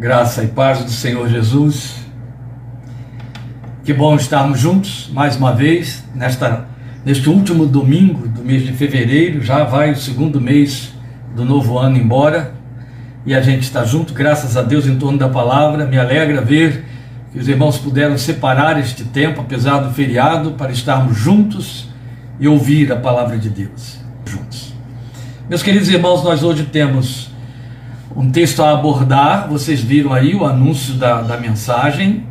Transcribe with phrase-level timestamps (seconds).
[0.00, 1.96] Graça e paz do Senhor Jesus.
[3.84, 6.64] Que bom estarmos juntos mais uma vez nesta
[7.04, 9.44] neste último domingo do mês de fevereiro.
[9.44, 10.94] Já vai o segundo mês
[11.36, 12.54] do novo ano embora
[13.26, 15.84] e a gente está junto, graças a Deus, em torno da palavra.
[15.84, 16.82] Me alegra ver
[17.30, 21.90] que os irmãos puderam separar este tempo, apesar do feriado, para estarmos juntos
[22.40, 24.72] e ouvir a palavra de Deus juntos.
[25.46, 27.19] Meus queridos irmãos, nós hoje temos
[28.14, 29.48] um texto a abordar.
[29.48, 32.26] Vocês viram aí o anúncio da, da mensagem,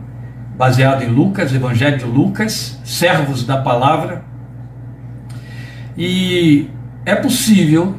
[0.57, 4.23] baseado em Lucas, Evangelho de Lucas, servos da palavra.
[5.97, 6.70] E
[7.05, 7.95] é possível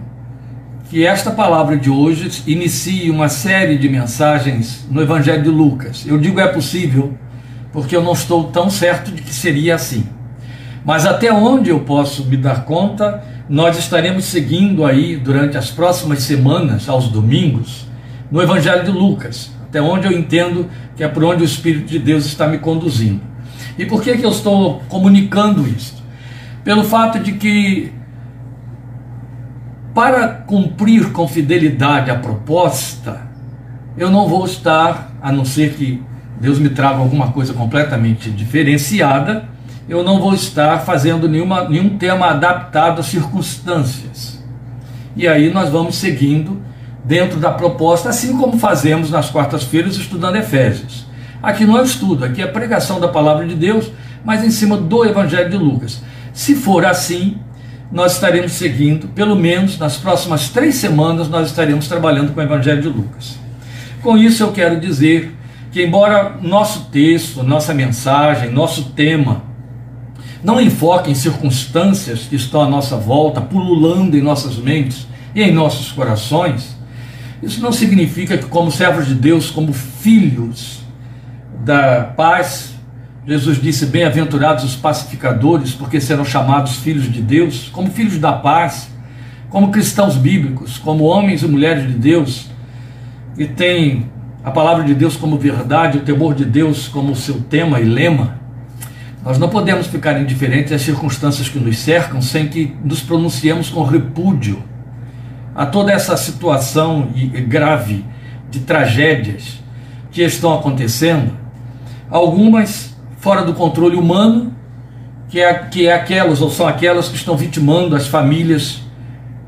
[0.88, 6.04] que esta palavra de hoje inicie uma série de mensagens no Evangelho de Lucas.
[6.06, 7.14] Eu digo é possível
[7.72, 10.04] porque eu não estou tão certo de que seria assim.
[10.84, 16.22] Mas até onde eu posso me dar conta, nós estaremos seguindo aí durante as próximas
[16.22, 17.84] semanas, aos domingos,
[18.30, 21.98] no Evangelho de Lucas, até onde eu entendo que é por onde o Espírito de
[21.98, 23.20] Deus está me conduzindo.
[23.76, 26.00] E por que, que eu estou comunicando isso?
[26.62, 27.92] Pelo fato de que,
[29.92, 33.22] para cumprir com fidelidade a proposta,
[33.98, 36.00] eu não vou estar, a não ser que
[36.40, 39.49] Deus me traga alguma coisa completamente diferenciada,
[39.90, 44.40] eu não vou estar fazendo nenhuma, nenhum tema adaptado às circunstâncias.
[45.16, 46.62] E aí nós vamos seguindo
[47.04, 51.06] dentro da proposta, assim como fazemos nas quartas-feiras estudando Efésios.
[51.42, 53.90] Aqui não é estudo, aqui é pregação da palavra de Deus,
[54.24, 56.00] mas em cima do Evangelho de Lucas.
[56.32, 57.38] Se for assim,
[57.90, 62.80] nós estaremos seguindo, pelo menos nas próximas três semanas, nós estaremos trabalhando com o Evangelho
[62.80, 63.36] de Lucas.
[64.02, 65.34] Com isso, eu quero dizer
[65.72, 69.49] que, embora nosso texto, nossa mensagem, nosso tema
[70.42, 75.52] não enfoque em circunstâncias que estão à nossa volta, pululando em nossas mentes e em
[75.52, 76.76] nossos corações,
[77.42, 80.80] isso não significa que, como servos de Deus, como filhos
[81.64, 82.74] da paz,
[83.26, 88.90] Jesus disse: Bem-aventurados os pacificadores, porque serão chamados filhos de Deus, como filhos da paz,
[89.48, 92.50] como cristãos bíblicos, como homens e mulheres de Deus,
[93.36, 94.10] que têm
[94.44, 98.39] a palavra de Deus como verdade, o temor de Deus como seu tema e lema.
[99.24, 103.82] Nós não podemos ficar indiferentes às circunstâncias que nos cercam sem que nos pronunciemos com
[103.82, 104.62] repúdio
[105.54, 107.08] a toda essa situação
[107.46, 108.04] grave
[108.50, 109.60] de tragédias
[110.10, 111.32] que estão acontecendo,
[112.08, 114.54] algumas fora do controle humano,
[115.28, 118.82] que é, que é aquelas ou são aquelas que estão vitimando as famílias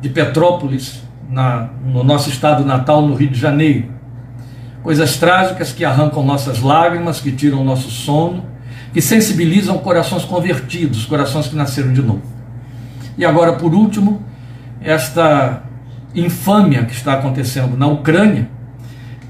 [0.00, 3.86] de Petrópolis, na, no nosso estado natal, no Rio de Janeiro.
[4.82, 8.44] Coisas trágicas que arrancam nossas lágrimas, que tiram nosso sono,
[8.92, 12.22] que sensibilizam corações convertidos, corações que nasceram de novo.
[13.16, 14.22] E agora, por último,
[14.80, 15.62] esta
[16.14, 18.48] infâmia que está acontecendo na Ucrânia.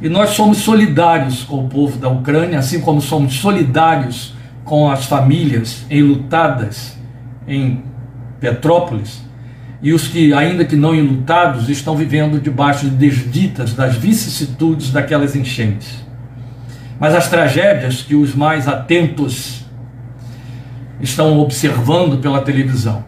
[0.00, 4.34] E nós somos solidários com o povo da Ucrânia, assim como somos solidários
[4.65, 6.99] com as famílias enlutadas
[7.47, 7.83] em
[8.41, 9.23] Petrópolis
[9.83, 15.34] e os que, ainda que não enlutados, estão vivendo debaixo de desditas das vicissitudes daquelas
[15.34, 16.05] enchentes.
[17.03, 19.65] Mas as tragédias que os mais atentos
[21.01, 23.05] estão observando pela televisão,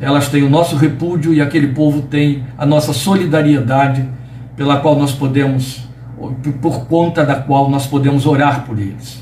[0.00, 4.08] elas têm o nosso repúdio e aquele povo tem a nossa solidariedade,
[4.56, 5.86] pela qual nós podemos,
[6.62, 9.20] por conta da qual nós podemos orar por eles.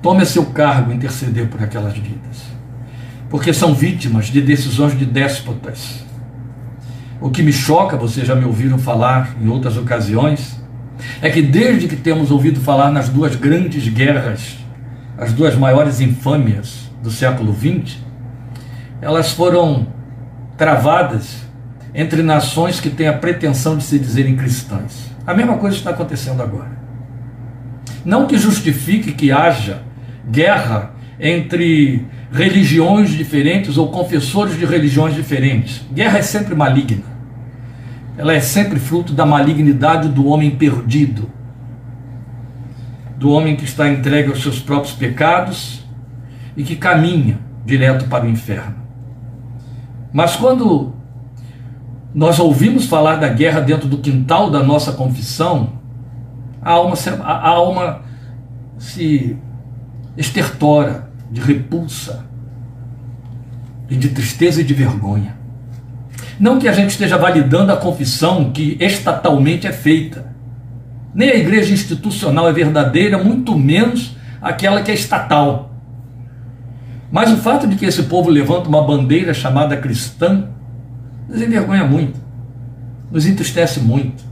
[0.00, 2.44] Tome a seu cargo interceder por aquelas vidas,
[3.28, 6.06] porque são vítimas de decisões de déspotas.
[7.20, 10.55] O que me choca, vocês já me ouviram falar em outras ocasiões,
[11.20, 14.58] é que desde que temos ouvido falar nas duas grandes guerras,
[15.18, 17.98] as duas maiores infâmias do século XX,
[19.00, 19.86] elas foram
[20.56, 21.46] travadas
[21.94, 25.10] entre nações que têm a pretensão de se dizerem cristãs.
[25.26, 26.76] A mesma coisa está acontecendo agora.
[28.04, 29.82] Não que justifique que haja
[30.30, 35.82] guerra entre religiões diferentes ou confessores de religiões diferentes.
[35.92, 37.15] Guerra é sempre maligna
[38.16, 41.30] ela é sempre fruto da malignidade do homem perdido,
[43.16, 45.84] do homem que está entregue aos seus próprios pecados
[46.56, 48.76] e que caminha direto para o inferno.
[50.12, 50.94] Mas quando
[52.14, 55.74] nós ouvimos falar da guerra dentro do quintal da nossa confissão,
[56.62, 58.00] a alma, se, a alma
[58.78, 59.36] se
[60.16, 62.24] estertora de repulsa
[63.90, 65.35] e de tristeza e de vergonha.
[66.38, 70.34] Não que a gente esteja validando a confissão que estatalmente é feita.
[71.14, 75.74] Nem a igreja institucional é verdadeira, muito menos aquela que é estatal.
[77.10, 80.48] Mas o fato de que esse povo levanta uma bandeira chamada cristã
[81.28, 82.18] nos envergonha muito,
[83.10, 84.24] nos entristece muito.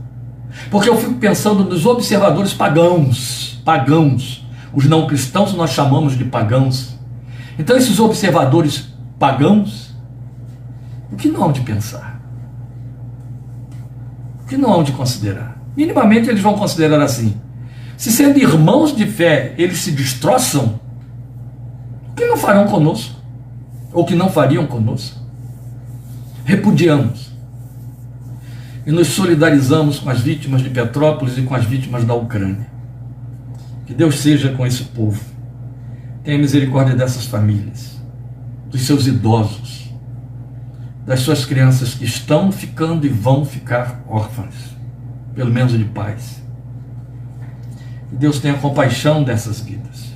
[0.69, 4.45] Porque eu fico pensando nos observadores pagãos, pagãos.
[4.73, 6.97] Os não cristãos nós chamamos de pagãos.
[7.57, 9.84] Então esses observadores pagãos,
[11.11, 12.21] o que não hão de pensar?
[14.43, 15.57] O que não hão de considerar?
[15.75, 17.35] Minimamente eles vão considerar assim:
[17.97, 20.79] se sendo irmãos de fé eles se destroçam,
[22.11, 23.15] o que não farão conosco?
[23.91, 25.19] Ou que não fariam conosco?
[26.43, 27.25] Repudiamos
[28.85, 32.67] e nos solidarizamos com as vítimas de Petrópolis e com as vítimas da Ucrânia.
[33.85, 35.19] Que Deus seja com esse povo.
[36.23, 37.99] Tenha misericórdia dessas famílias,
[38.69, 39.84] dos seus idosos,
[41.05, 44.75] das suas crianças que estão ficando e vão ficar órfãs,
[45.35, 46.43] pelo menos de paz.
[48.09, 50.15] Que Deus tenha compaixão dessas vidas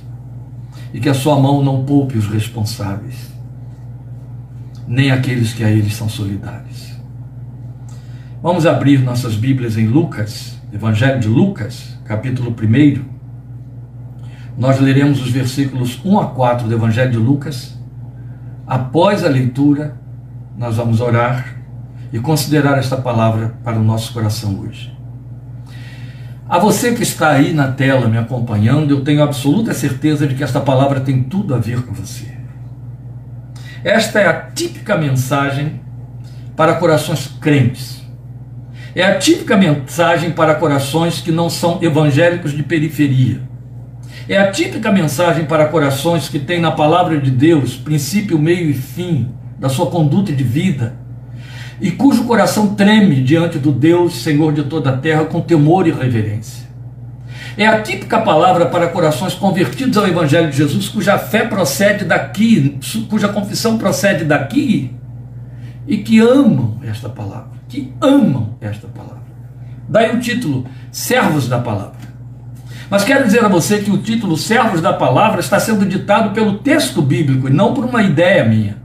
[0.92, 3.30] e que a sua mão não poupe os responsáveis,
[4.88, 6.90] nem aqueles que a eles são solidários.
[8.42, 13.04] Vamos abrir nossas Bíblias em Lucas, Evangelho de Lucas, capítulo 1.
[14.58, 17.78] Nós leremos os versículos 1 a 4 do Evangelho de Lucas.
[18.66, 19.99] Após a leitura,
[20.56, 21.56] nós vamos orar
[22.12, 24.96] e considerar esta palavra para o nosso coração hoje.
[26.48, 30.42] A você que está aí na tela me acompanhando, eu tenho absoluta certeza de que
[30.42, 32.36] esta palavra tem tudo a ver com você.
[33.84, 35.80] Esta é a típica mensagem
[36.56, 38.00] para corações crentes
[38.94, 43.40] é a típica mensagem para corações que não são evangélicos de periferia.
[44.28, 48.74] É a típica mensagem para corações que têm na palavra de Deus princípio, meio e
[48.74, 50.96] fim da sua conduta de vida
[51.80, 55.92] e cujo coração treme diante do Deus, Senhor de toda a terra, com temor e
[55.92, 56.68] reverência.
[57.56, 62.78] É a típica palavra para corações convertidos ao Evangelho de Jesus, cuja fé procede daqui,
[63.08, 64.92] cuja confissão procede daqui
[65.86, 69.22] e que amam esta palavra que amam esta palavra.
[69.88, 72.10] Daí o título, Servos da Palavra.
[72.90, 76.58] Mas quero dizer a você que o título Servos da Palavra está sendo ditado pelo
[76.58, 78.79] texto bíblico e não por uma ideia minha.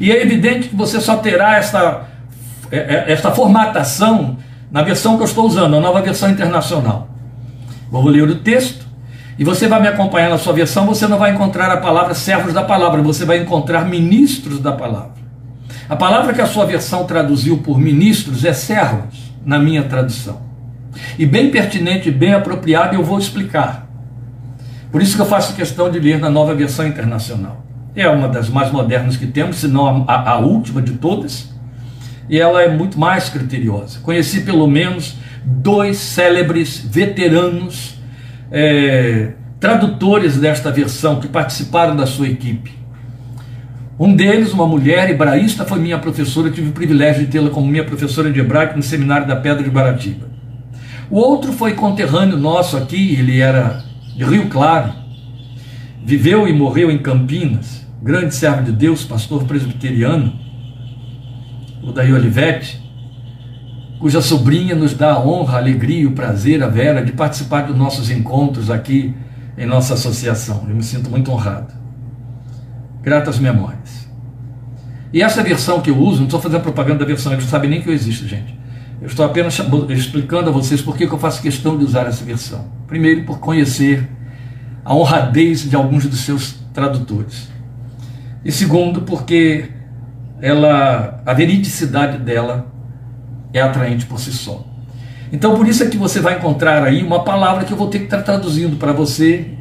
[0.00, 2.02] E é evidente que você só terá esta,
[2.70, 4.36] é, é, esta formatação
[4.70, 7.08] na versão que eu estou usando, a nova versão internacional.
[7.90, 8.86] Vou ler o texto
[9.38, 10.86] e você vai me acompanhar na sua versão.
[10.86, 15.18] Você não vai encontrar a palavra servos da palavra, você vai encontrar ministros da palavra.
[15.88, 20.42] A palavra que a sua versão traduziu por ministros é servos, na minha tradução.
[21.18, 23.88] E bem pertinente bem apropriado, eu vou explicar.
[24.92, 27.64] Por isso que eu faço questão de ler na nova versão internacional.
[28.00, 31.52] É uma das mais modernas que temos, se não a, a última de todas.
[32.30, 33.98] E ela é muito mais criteriosa.
[33.98, 37.98] Conheci pelo menos dois célebres veteranos
[38.52, 42.72] é, tradutores desta versão que participaram da sua equipe.
[43.98, 47.84] Um deles, uma mulher hebraísta, foi minha professora, tive o privilégio de tê-la como minha
[47.84, 50.28] professora de hebraico no seminário da Pedra de Baratiba.
[51.10, 53.82] O outro foi conterrâneo nosso aqui, ele era
[54.16, 54.92] de Rio Claro,
[56.04, 60.32] viveu e morreu em Campinas, grande servo de Deus, pastor presbiteriano,
[61.82, 62.80] o Daí Olivetti,
[63.98, 67.62] cuja sobrinha nos dá a honra, a alegria e o prazer, a Vera, de participar
[67.62, 69.14] dos nossos encontros aqui
[69.56, 70.64] em nossa associação.
[70.68, 71.74] Eu me sinto muito honrado.
[73.02, 74.08] Gratas memórias.
[75.12, 77.70] E essa versão que eu uso, não estou fazendo propaganda da versão, eles não sabem
[77.70, 78.56] nem que eu existo, gente.
[79.00, 79.58] Eu estou apenas
[79.90, 82.66] explicando a vocês por que eu faço questão de usar essa versão.
[82.86, 84.08] Primeiro, por conhecer
[84.84, 87.48] a honradez de alguns dos seus tradutores.
[88.44, 89.70] E segundo, porque
[90.40, 92.66] ela, a veridicidade dela
[93.52, 94.64] é atraente por si só.
[95.32, 97.98] Então, por isso é que você vai encontrar aí uma palavra que eu vou ter
[97.98, 99.54] que estar traduzindo para você,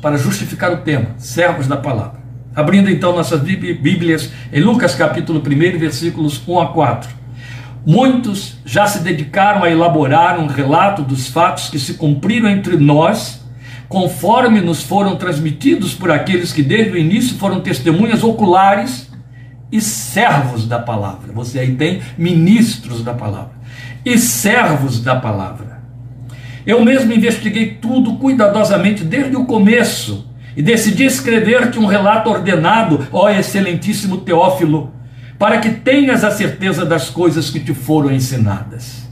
[0.00, 2.20] para justificar o tema: servos da palavra.
[2.54, 7.10] Abrindo então nossas Bíblias em Lucas capítulo 1, versículos 1 a 4.
[7.84, 13.45] Muitos já se dedicaram a elaborar um relato dos fatos que se cumpriram entre nós,
[13.88, 19.10] conforme nos foram transmitidos por aqueles que desde o início foram testemunhas oculares
[19.70, 21.32] e servos da palavra.
[21.32, 23.56] Você aí tem ministros da palavra
[24.04, 25.82] e servos da palavra.
[26.64, 33.28] Eu mesmo investiguei tudo cuidadosamente desde o começo e decidi escrever-te um relato ordenado, ó
[33.28, 34.92] excelentíssimo Teófilo,
[35.38, 39.05] para que tenhas a certeza das coisas que te foram ensinadas.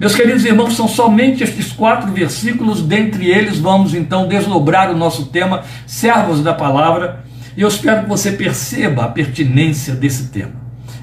[0.00, 5.26] Meus queridos irmãos, são somente estes quatro versículos, dentre eles vamos então desdobrar o nosso
[5.26, 7.22] tema, servos da palavra,
[7.54, 10.54] e eu espero que você perceba a pertinência desse tema.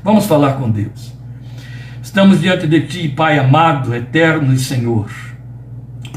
[0.03, 1.13] Vamos falar com Deus.
[2.01, 5.07] Estamos diante de Ti, Pai amado, eterno e Senhor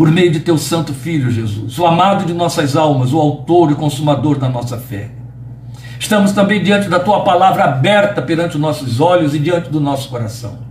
[0.01, 3.75] por meio de teu santo filho Jesus, o amado de nossas almas, o autor e
[3.75, 5.11] consumador da nossa fé.
[5.99, 10.09] Estamos também diante da tua palavra aberta perante os nossos olhos e diante do nosso
[10.09, 10.70] coração.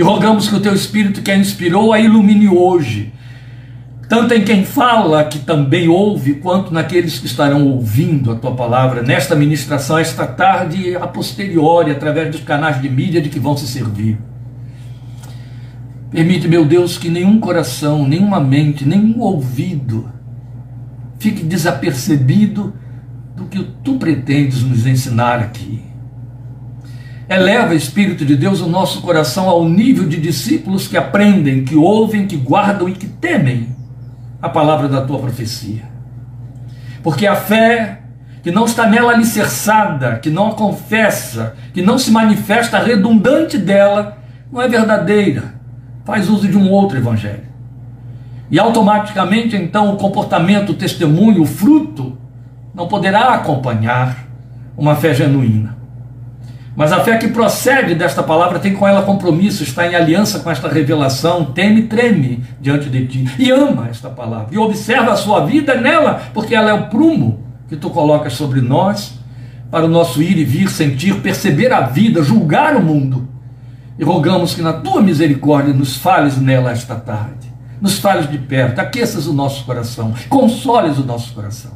[0.00, 3.12] E rogamos que o teu Espírito que a inspirou a ilumine hoje,
[4.08, 9.02] tanto em quem fala, que também ouve, quanto naqueles que estarão ouvindo a tua palavra
[9.02, 13.68] nesta ministração, esta tarde a posteriori, através dos canais de mídia de que vão se
[13.68, 14.16] servir.
[16.10, 20.10] Permite, meu Deus, que nenhum coração, nenhuma mente, nenhum ouvido
[21.18, 22.72] fique desapercebido
[23.36, 25.89] do que tu pretendes nos ensinar aqui.
[27.30, 32.26] Eleva, Espírito de Deus, o nosso coração ao nível de discípulos que aprendem, que ouvem,
[32.26, 33.68] que guardam e que temem
[34.42, 35.84] a palavra da tua profecia.
[37.04, 38.00] Porque a fé
[38.42, 44.18] que não está nela alicerçada, que não a confessa, que não se manifesta redundante dela,
[44.50, 45.54] não é verdadeira.
[46.04, 47.48] Faz uso de um outro evangelho.
[48.50, 52.18] E automaticamente, então, o comportamento, o testemunho, o fruto,
[52.74, 54.26] não poderá acompanhar
[54.76, 55.79] uma fé genuína.
[56.80, 60.50] Mas a fé que procede desta palavra tem com ela compromisso, está em aliança com
[60.50, 65.16] esta revelação, teme e treme diante de ti, e ama esta palavra, e observa a
[65.16, 69.12] sua vida nela, porque ela é o prumo que tu colocas sobre nós,
[69.70, 73.28] para o nosso ir e vir, sentir, perceber a vida, julgar o mundo.
[73.98, 78.78] E rogamos que na tua misericórdia nos fales nela esta tarde, nos fales de perto,
[78.78, 81.72] aqueças o nosso coração, consoles o nosso coração.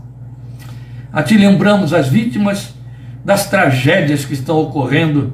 [1.13, 2.73] A ti lembramos as vítimas
[3.25, 5.33] das tragédias que estão ocorrendo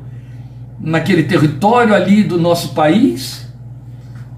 [0.78, 3.47] naquele território ali do nosso país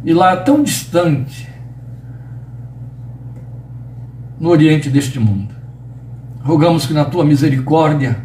[0.05, 1.49] e lá tão distante,
[4.41, 5.55] no oriente deste mundo.
[6.43, 8.17] Rogamos que na tua misericórdia,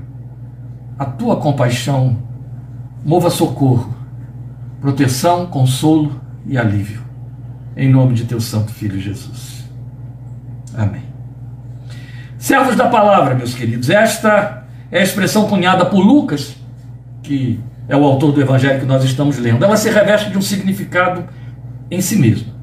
[0.98, 2.18] a tua compaixão,
[3.06, 3.94] mova socorro,
[4.82, 7.02] proteção, consolo e alívio.
[7.76, 9.64] Em nome de teu Santo Filho Jesus.
[10.76, 11.04] Amém.
[12.40, 16.56] Servos da palavra, meus queridos, esta é a expressão cunhada por Lucas,
[17.24, 19.64] que é o autor do evangelho que nós estamos lendo.
[19.64, 21.26] Ela se reveste de um significado
[21.90, 22.58] em si mesma.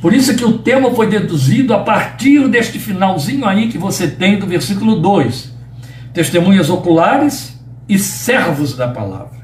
[0.00, 4.38] Por isso que o tema foi deduzido a partir deste finalzinho aí que você tem
[4.38, 5.54] do versículo 2.
[6.12, 7.58] Testemunhas oculares
[7.88, 9.36] e servos da palavra.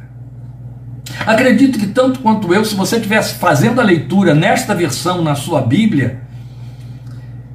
[1.26, 5.60] Acredito que tanto quanto eu, se você estivesse fazendo a leitura nesta versão na sua
[5.60, 6.21] Bíblia,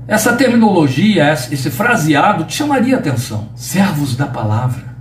[0.08, 3.50] essa terminologia, esse fraseado te chamaria atenção.
[3.56, 4.96] Servos da palavra.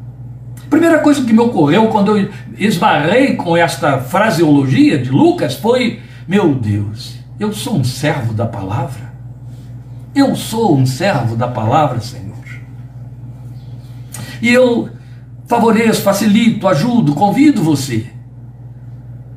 [0.69, 6.53] primeira coisa que me ocorreu quando eu esbarrei com esta fraseologia de Lucas foi: meu
[6.57, 9.07] Deus, eu sou um servo da palavra.
[10.13, 12.35] Eu sou um servo da palavra, Senhor.
[14.43, 14.89] E eu
[15.47, 18.07] favoreço, facilito, ajudo, convido você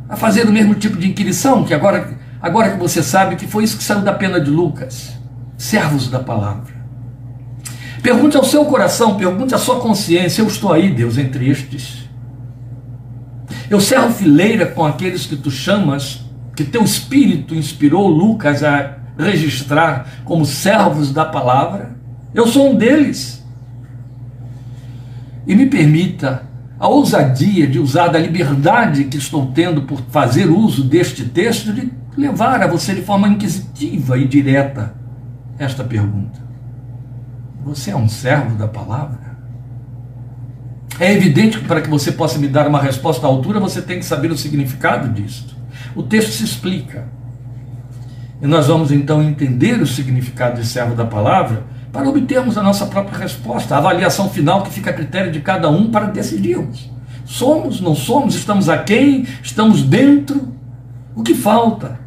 [0.07, 3.63] a fazer o mesmo tipo de inquirição que agora, agora que você sabe que foi
[3.63, 5.18] isso que saiu da pena de Lucas
[5.59, 6.73] servos da palavra.
[8.01, 12.09] Pergunte ao seu coração, pergunte à sua consciência: eu estou aí, Deus, entre estes.
[13.69, 16.21] Eu servo fileira com aqueles que tu chamas,
[16.55, 21.95] que teu espírito inspirou Lucas a registrar como servos da palavra.
[22.33, 23.45] Eu sou um deles.
[25.45, 26.47] E me permita
[26.79, 31.91] a ousadia de usar da liberdade que estou tendo por fazer uso deste texto, de
[32.15, 34.98] levar a você de forma inquisitiva e direta
[35.59, 36.39] esta pergunta:
[37.63, 39.37] Você é um servo da palavra?
[40.99, 43.99] É evidente que para que você possa me dar uma resposta à altura, você tem
[43.99, 45.55] que saber o significado disto.
[45.95, 47.07] O texto se explica.
[48.41, 52.85] E nós vamos então entender o significado de servo da palavra para obtermos a nossa
[52.85, 56.89] própria resposta, a avaliação final que fica a critério de cada um para decidirmos.
[57.25, 60.53] Somos, não somos, estamos aquém, estamos dentro,
[61.15, 61.99] o que falta?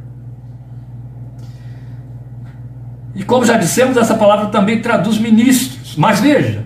[3.14, 5.97] E como já dissemos, essa palavra também traduz ministros.
[5.97, 6.64] Mas veja,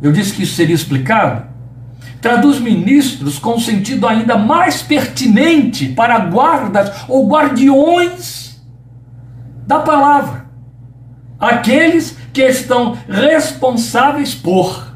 [0.00, 1.46] eu disse que isso seria explicado.
[2.20, 8.60] Traduz ministros com um sentido ainda mais pertinente para guardas ou guardiões
[9.66, 10.46] da palavra.
[11.38, 14.88] Aqueles que estão responsáveis por.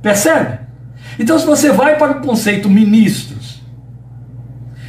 [0.00, 0.60] Percebe?
[1.18, 3.62] Então, se você vai para o conceito ministros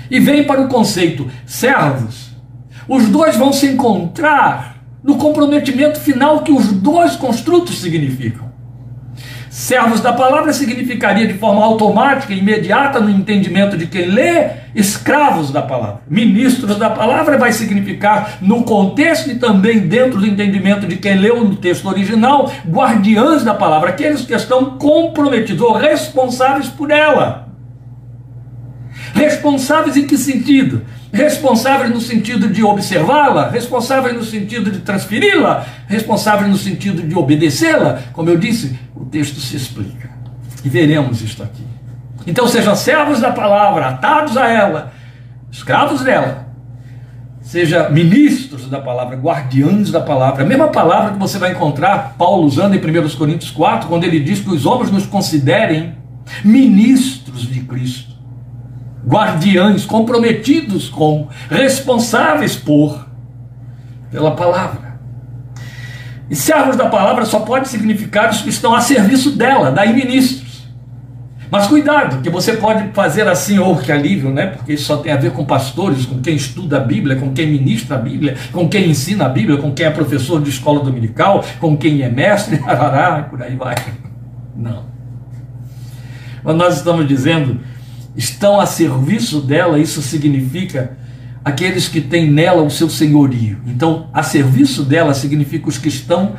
[0.10, 2.32] e vem para o conceito servos,
[2.88, 4.75] os dois vão se encontrar
[5.06, 8.56] no comprometimento final que os dois construtos significam.
[9.52, 15.52] Servos da palavra significaria de forma automática e imediata no entendimento de quem lê, escravos
[15.52, 16.02] da palavra.
[16.10, 21.42] Ministros da palavra vai significar, no contexto e também dentro do entendimento de quem leu
[21.46, 27.48] no texto original, guardiães da palavra, aqueles que estão comprometidos ou responsáveis por ela.
[29.14, 30.82] Responsáveis em que sentido?
[31.12, 38.02] Responsáveis no sentido de observá-la, responsáveis no sentido de transferi-la, responsáveis no sentido de obedecê-la.
[38.14, 40.10] Como eu disse, o texto se explica.
[40.64, 41.64] E veremos isto aqui.
[42.28, 44.94] Então sejam servos da palavra, atados a ela,
[45.52, 46.48] escravos dela,
[47.42, 50.44] seja ministros da palavra, guardiães da palavra.
[50.44, 54.20] A mesma palavra que você vai encontrar Paulo usando em 1 Coríntios 4, quando ele
[54.20, 55.94] diz que os homens nos considerem
[56.44, 58.15] ministros de Cristo,
[59.06, 63.08] guardiães, comprometidos com, responsáveis por,
[64.12, 64.96] pela palavra.
[66.30, 70.46] E servos da palavra só pode significar os que estão a serviço dela, daí ministros.
[71.52, 74.48] Mas cuidado, que você pode fazer assim, ou oh, que alívio, né?
[74.48, 77.48] Porque isso só tem a ver com pastores, com quem estuda a Bíblia, com quem
[77.48, 81.46] ministra a Bíblia, com quem ensina a Bíblia, com quem é professor de escola dominical,
[81.60, 82.58] com quem é mestre,
[83.30, 83.76] por aí vai.
[84.56, 84.84] Não.
[86.44, 87.60] Mas nós estamos dizendo,
[88.16, 90.98] estão a serviço dela, isso significa
[91.44, 93.60] aqueles que têm nela o seu senhorio.
[93.68, 96.36] Então, a serviço dela significa os que estão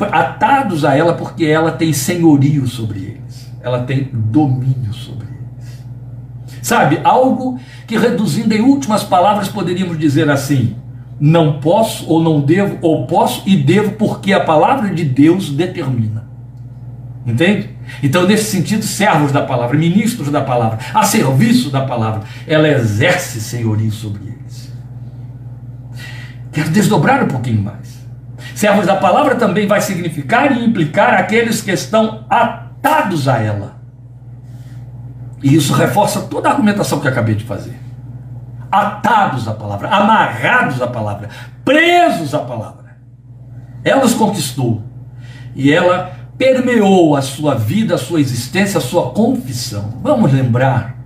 [0.00, 3.52] atados a ela porque ela tem senhorio sobre eles.
[3.62, 5.84] Ela tem domínio sobre eles.
[6.60, 10.74] Sabe, algo que reduzindo em últimas palavras poderíamos dizer assim:
[11.20, 16.26] não posso ou não devo, ou posso e devo porque a palavra de Deus determina.
[17.24, 17.70] Entende?
[18.02, 23.40] Então, nesse sentido, servos da palavra, ministros da palavra, a serviço da palavra, ela exerce
[23.40, 24.72] senhorio sobre eles.
[26.52, 28.02] Quero desdobrar um pouquinho mais.
[28.54, 33.76] Servos da palavra também vai significar e implicar aqueles que estão atados a ela.
[35.42, 37.76] E isso reforça toda a argumentação que acabei de fazer.
[38.70, 41.28] Atados à palavra, amarrados à palavra,
[41.64, 42.96] presos à palavra.
[43.84, 44.82] Ela os conquistou.
[45.54, 49.98] E ela permeou a sua vida, a sua existência, a sua confissão.
[50.02, 50.96] Vamos lembrar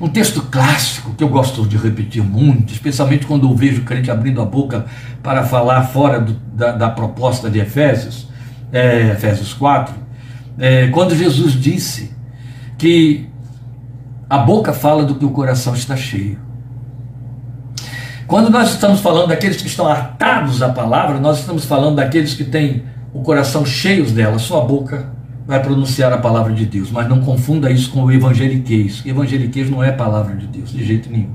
[0.00, 4.10] um texto clássico que eu gosto de repetir muito, especialmente quando eu vejo o crente
[4.10, 4.86] abrindo a boca
[5.22, 8.28] para falar fora do, da, da, proposta de Efésios,
[8.72, 9.94] é, Efésios 4,
[10.58, 12.12] é, quando Jesus disse
[12.76, 13.28] que
[14.28, 16.38] a boca fala do que o coração está cheio.
[18.26, 22.44] Quando nós estamos falando daqueles que estão atados à palavra, nós estamos falando daqueles que
[22.44, 22.84] têm
[23.14, 25.14] o coração cheios dela, sua boca
[25.46, 26.90] vai pronunciar a palavra de Deus.
[26.90, 29.02] Mas não confunda isso com o evangeliquez.
[29.06, 31.30] Evangeliquez não é palavra de Deus, de jeito nenhum.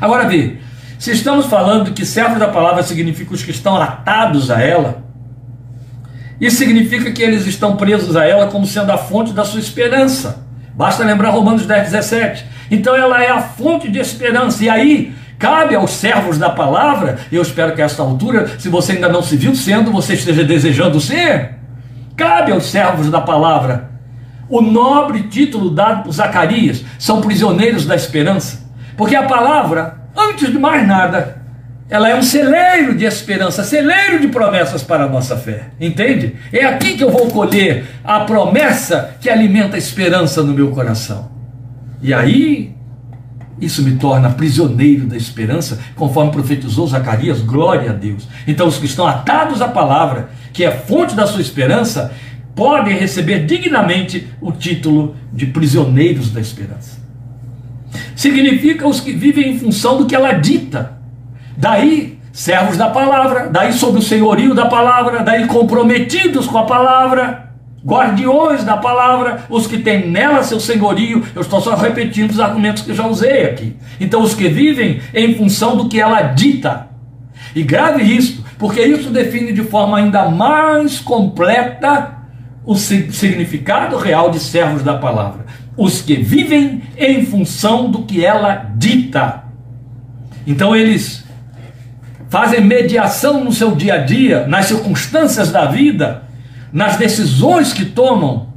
[0.00, 0.58] Agora vê,
[0.98, 5.04] se estamos falando que servos da palavra significa os que estão atados a ela,
[6.40, 10.44] isso significa que eles estão presos a ela como sendo a fonte da sua esperança.
[10.74, 12.46] Basta lembrar Romanos 10, 17.
[12.70, 14.64] Então ela é a fonte de esperança.
[14.64, 18.92] E aí, Cabe aos servos da palavra, eu espero que a esta altura, se você
[18.92, 21.54] ainda não se viu sendo, você esteja desejando ser.
[22.16, 23.94] Cabe aos servos da palavra
[24.48, 28.64] o nobre título dado por Zacarias: são prisioneiros da esperança.
[28.96, 31.42] Porque a palavra, antes de mais nada,
[31.88, 35.70] ela é um celeiro de esperança, celeiro de promessas para a nossa fé.
[35.80, 36.36] Entende?
[36.52, 41.30] É aqui que eu vou colher a promessa que alimenta a esperança no meu coração.
[42.00, 42.74] E aí
[43.60, 48.26] isso me torna prisioneiro da esperança, conforme profetizou Zacarias, glória a Deus.
[48.46, 52.12] Então, os que estão atados à palavra, que é fonte da sua esperança,
[52.54, 57.02] podem receber dignamente o título de prisioneiros da esperança.
[58.16, 60.98] Significa os que vivem em função do que ela dita.
[61.56, 67.43] Daí, servos da palavra, daí sob o senhorio da palavra, daí comprometidos com a palavra
[67.84, 71.22] guardiões da palavra, os que têm nela seu senhorio.
[71.34, 73.76] Eu estou só repetindo os argumentos que já usei aqui.
[74.00, 76.88] Então, os que vivem em função do que ela dita.
[77.54, 82.14] E grave isso, porque isso define de forma ainda mais completa
[82.64, 85.44] o significado real de servos da palavra.
[85.76, 89.44] Os que vivem em função do que ela dita.
[90.46, 91.22] Então, eles
[92.30, 96.23] fazem mediação no seu dia a dia, nas circunstâncias da vida
[96.74, 98.48] nas decisões que tomam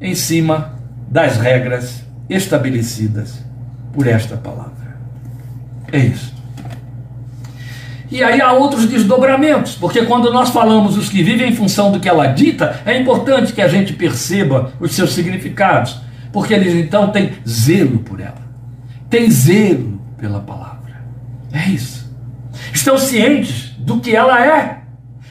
[0.00, 3.44] em cima das regras estabelecidas
[3.92, 4.96] por esta palavra.
[5.92, 6.32] É isso.
[8.10, 12.00] E aí há outros desdobramentos, porque quando nós falamos os que vivem em função do
[12.00, 16.00] que ela dita, é importante que a gente perceba os seus significados,
[16.32, 18.40] porque eles então têm zelo por ela,
[19.10, 21.04] têm zelo pela palavra.
[21.52, 22.10] É isso.
[22.72, 24.80] Estão cientes do que ela é,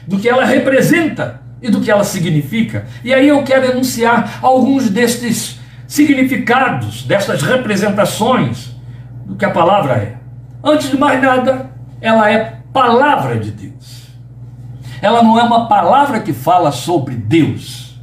[0.06, 2.86] do que ela representa, e do que ela significa.
[3.04, 8.70] E aí eu quero enunciar alguns destes significados, dessas representações
[9.26, 10.16] do que a palavra é.
[10.62, 11.70] Antes de mais nada,
[12.00, 14.08] ela é palavra de Deus.
[15.02, 17.98] Ela não é uma palavra que fala sobre Deus.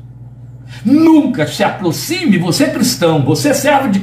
[0.84, 4.00] Nunca se aproxime, você é cristão, você é servo de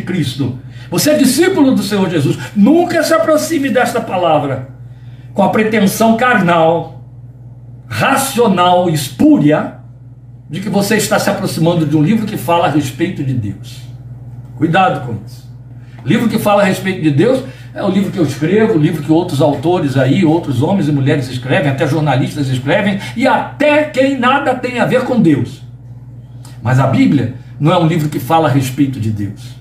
[0.00, 0.58] Cristo,
[0.90, 2.38] você é discípulo do Senhor Jesus.
[2.54, 4.70] Nunca se aproxime desta palavra
[5.34, 6.97] com a pretensão carnal
[7.88, 9.78] racional espúria
[10.50, 13.80] de que você está se aproximando de um livro que fala a respeito de Deus.
[14.56, 15.48] Cuidado com isso.
[16.04, 17.42] Livro que fala a respeito de Deus
[17.74, 20.92] é o livro que eu escrevo, o livro que outros autores aí, outros homens e
[20.92, 25.62] mulheres escrevem, até jornalistas escrevem, e até quem nada tem a ver com Deus.
[26.62, 29.56] Mas a Bíblia não é um livro que fala a respeito de Deus.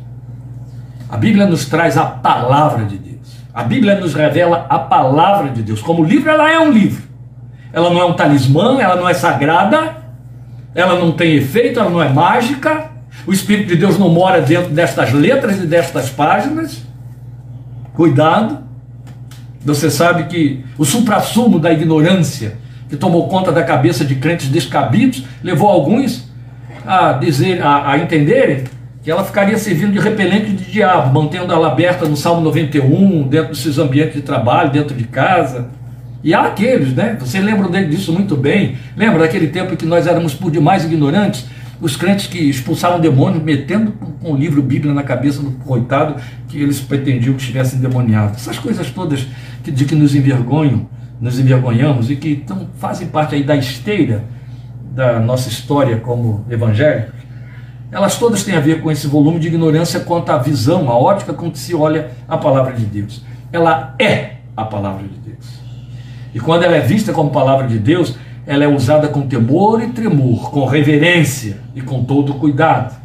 [1.10, 3.38] A Bíblia nos traz a palavra de Deus.
[3.54, 5.82] A Bíblia nos revela a palavra de Deus.
[5.82, 7.07] Como livro, ela é um livro.
[7.78, 9.98] Ela não é um talismã, ela não é sagrada,
[10.74, 12.90] ela não tem efeito, ela não é mágica.
[13.28, 16.82] O Espírito de Deus não mora dentro destas letras e destas páginas.
[17.94, 18.64] Cuidado.
[19.64, 22.58] Você sabe que o suprassumo da ignorância
[22.90, 26.32] que tomou conta da cabeça de crentes descabidos levou alguns
[26.84, 28.64] a dizer, a, a entenderem
[29.04, 33.50] que ela ficaria servindo de repelente de diabo, mantendo ela aberta no Salmo 91, dentro
[33.50, 35.70] dos seus ambientes de trabalho, dentro de casa.
[36.24, 37.16] E há aqueles, né?
[37.20, 38.78] Você lembra disso muito bem.
[38.96, 41.46] Lembra daquele tempo em que nós éramos por demais ignorantes?
[41.80, 46.16] Os crentes que expulsavam demônios, metendo com o livro Bíblia na cabeça do coitado,
[46.48, 48.42] que eles pretendiam que estivessem demoniados.
[48.42, 49.28] Essas coisas todas
[49.64, 50.90] que, de que nos envergonham,
[51.22, 54.24] nos envergonhamos e que então, fazem parte aí da esteira
[54.94, 57.18] da nossa história como evangélicos
[57.92, 61.34] elas todas têm a ver com esse volume de ignorância quanto à visão, a ótica
[61.34, 63.24] com que se olha a palavra de Deus.
[63.52, 65.57] Ela é a palavra de Deus.
[66.38, 69.88] E quando ela é vista como palavra de Deus, ela é usada com temor e
[69.88, 72.96] tremor, com reverência e com todo cuidado.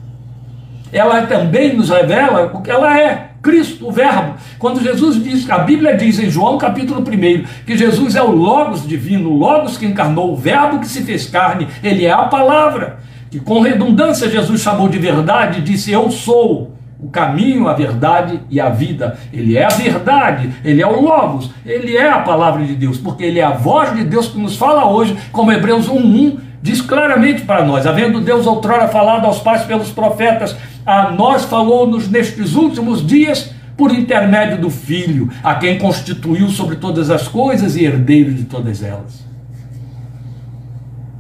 [0.92, 4.35] Ela também nos revela o que ela é, Cristo, o Verbo.
[4.59, 8.87] Quando Jesus diz, a Bíblia diz em João capítulo 1, que Jesus é o Logos
[8.87, 12.99] divino, o Logos que encarnou, o Verbo que se fez carne, ele é a palavra
[13.31, 16.72] que com redundância Jesus chamou de verdade, e disse: Eu sou
[17.03, 19.19] o caminho, a verdade e a vida.
[19.33, 23.25] Ele é a verdade, ele é o Logos, ele é a palavra de Deus, porque
[23.25, 27.43] ele é a voz de Deus que nos fala hoje, como Hebreus 1:1 diz claramente
[27.43, 33.05] para nós: havendo Deus outrora falado aos pais pelos profetas, a nós falou-nos nestes últimos
[33.05, 38.45] dias por intermédio do Filho, a quem constituiu sobre todas as coisas e herdeiro de
[38.45, 39.27] todas elas.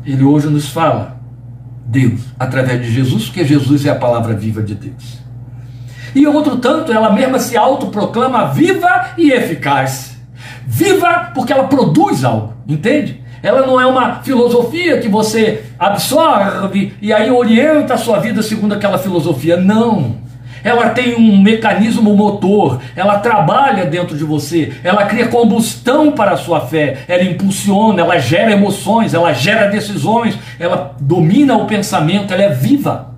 [0.04, 1.20] Ele hoje nos fala
[1.86, 5.22] Deus, através de Jesus, porque Jesus é a palavra viva de Deus.
[6.14, 10.16] E outro tanto, ela mesma se autoproclama viva e eficaz.
[10.66, 13.20] Viva porque ela produz algo, entende?
[13.42, 18.74] Ela não é uma filosofia que você absorve e aí orienta a sua vida segundo
[18.74, 19.56] aquela filosofia.
[19.56, 20.22] Não
[20.64, 26.36] ela tem um mecanismo motor, ela trabalha dentro de você, ela cria combustão para a
[26.36, 32.44] sua fé, ela impulsiona, ela gera emoções, ela gera decisões, ela domina o pensamento, ela
[32.44, 33.11] é viva.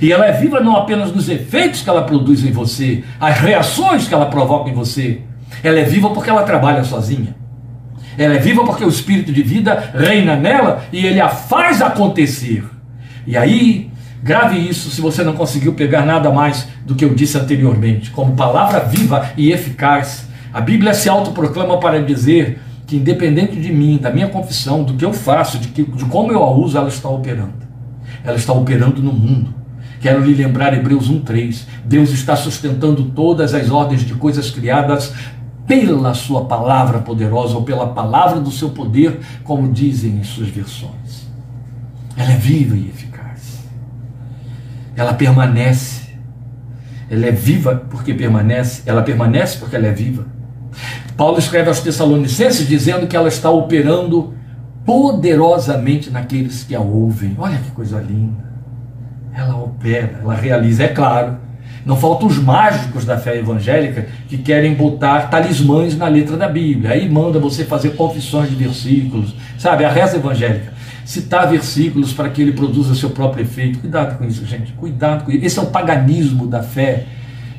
[0.00, 4.06] E ela é viva não apenas nos efeitos que ela produz em você, as reações
[4.06, 5.20] que ela provoca em você.
[5.62, 7.34] Ela é viva porque ela trabalha sozinha.
[8.18, 12.64] Ela é viva porque o espírito de vida reina nela e ele a faz acontecer.
[13.26, 13.90] E aí
[14.22, 18.10] Grave isso se você não conseguiu pegar nada mais do que eu disse anteriormente.
[18.10, 23.98] Como palavra viva e eficaz, a Bíblia se autoproclama para dizer que, independente de mim,
[24.00, 26.88] da minha confissão, do que eu faço, de, que, de como eu a uso, ela
[26.88, 27.66] está operando.
[28.22, 29.54] Ela está operando no mundo.
[30.00, 31.66] Quero lhe lembrar Hebreus 1,3.
[31.84, 35.12] Deus está sustentando todas as ordens de coisas criadas
[35.66, 41.28] pela sua palavra poderosa ou pela palavra do seu poder, como dizem em suas versões.
[42.16, 43.10] Ela é viva e eficaz
[45.00, 46.10] ela permanece.
[47.08, 50.26] Ela é viva porque permanece, ela permanece porque ela é viva.
[51.16, 54.34] Paulo escreve aos Tessalonicenses dizendo que ela está operando
[54.84, 57.34] poderosamente naqueles que a ouvem.
[57.38, 58.49] Olha que coisa linda.
[59.32, 61.36] Ela opera, ela realiza, é claro.
[61.84, 66.90] Não faltam os mágicos da fé evangélica que querem botar talismãs na letra da Bíblia.
[66.90, 69.84] Aí manda você fazer confissões de versículos, sabe?
[69.84, 73.80] A reza evangélica citar versículos para que ele produza seu próprio efeito.
[73.80, 74.72] Cuidado com isso, gente.
[74.74, 75.44] Cuidado com isso.
[75.44, 77.06] Esse é o paganismo da fé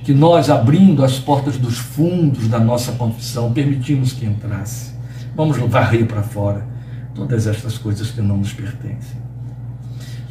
[0.05, 4.93] que nós, abrindo as portas dos fundos da nossa confissão, permitimos que entrasse.
[5.36, 6.65] Vamos varrer para fora
[7.13, 9.19] todas estas coisas que não nos pertencem.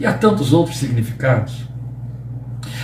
[0.00, 1.68] E há tantos outros significados.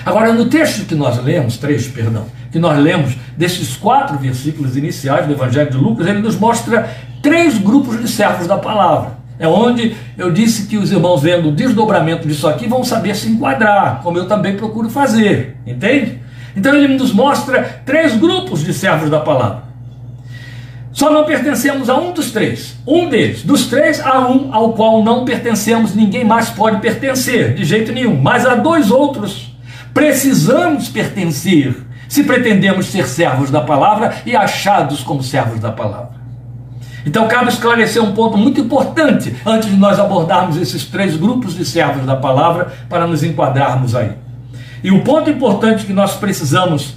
[0.05, 5.27] Agora, no texto que nós lemos, três, perdão, que nós lemos desses quatro versículos iniciais
[5.27, 6.89] do Evangelho de Lucas, ele nos mostra
[7.23, 9.17] três grupos de servos da palavra.
[9.39, 13.29] É onde eu disse que os irmãos, vendo o desdobramento disso aqui, vão saber se
[13.29, 16.21] enquadrar, como eu também procuro fazer, entende?
[16.55, 19.66] Então ele nos mostra três grupos de servos da palavra.
[20.97, 22.75] Só não pertencemos a um dos três.
[22.87, 23.43] Um deles.
[23.43, 28.19] Dos três, a um ao qual não pertencemos, ninguém mais pode pertencer, de jeito nenhum.
[28.19, 29.55] Mas a dois outros
[29.93, 31.77] precisamos pertencer,
[32.09, 36.17] se pretendemos ser servos da palavra e achados como servos da palavra.
[37.05, 41.67] Então cabe esclarecer um ponto muito importante antes de nós abordarmos esses três grupos de
[41.67, 44.13] servos da palavra para nos enquadrarmos aí.
[44.83, 46.97] E o ponto importante que nós precisamos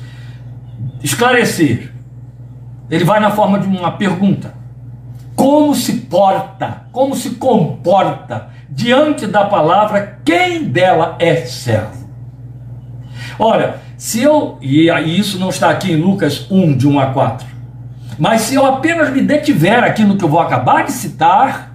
[1.03, 1.88] esclarecer.
[2.89, 4.53] Ele vai na forma de uma pergunta.
[5.35, 12.09] Como se porta, como se comporta diante da palavra quem dela é servo?
[13.37, 17.47] Ora, se eu, e isso não está aqui em Lucas 1, de 1 a 4,
[18.17, 21.73] mas se eu apenas me detiver aqui no que eu vou acabar de citar,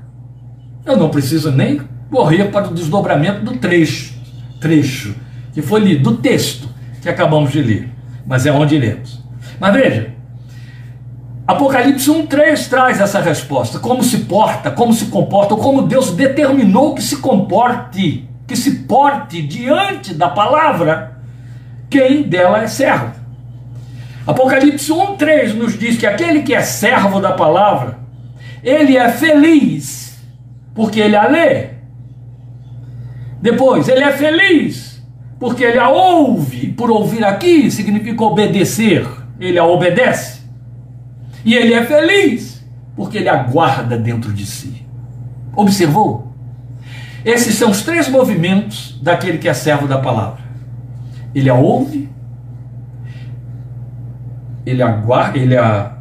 [0.85, 4.15] eu não preciso nem correr para o desdobramento do trecho,
[4.61, 5.15] trecho
[5.55, 6.69] que foi lido, do texto
[7.01, 7.89] que acabamos de ler,
[8.27, 9.23] mas é onde lemos.
[9.59, 10.14] Mas veja,
[11.47, 16.95] Apocalipse 1,3 traz essa resposta: como se porta, como se comporta, ou como Deus determinou
[16.95, 21.19] que se comporte, que se porte diante da palavra,
[21.91, 23.13] quem dela é servo.
[24.27, 27.99] Apocalipse 1,3 nos diz que aquele que é servo da palavra,
[28.63, 30.19] ele é feliz,
[30.75, 31.75] porque ele a lê.
[33.43, 35.03] Depois, ele é feliz,
[35.39, 36.69] porque ele a ouve.
[36.69, 39.07] Por ouvir aqui significa obedecer,
[39.39, 40.34] ele a obedece.
[41.45, 42.65] E ele é feliz,
[42.97, 44.87] porque ele aguarda dentro de si.
[45.55, 46.33] Observou?
[47.25, 50.43] Esses são os três movimentos daquele que é servo da palavra.
[51.35, 52.09] Ele a ouve,
[54.65, 55.97] ele aguarda, ele a,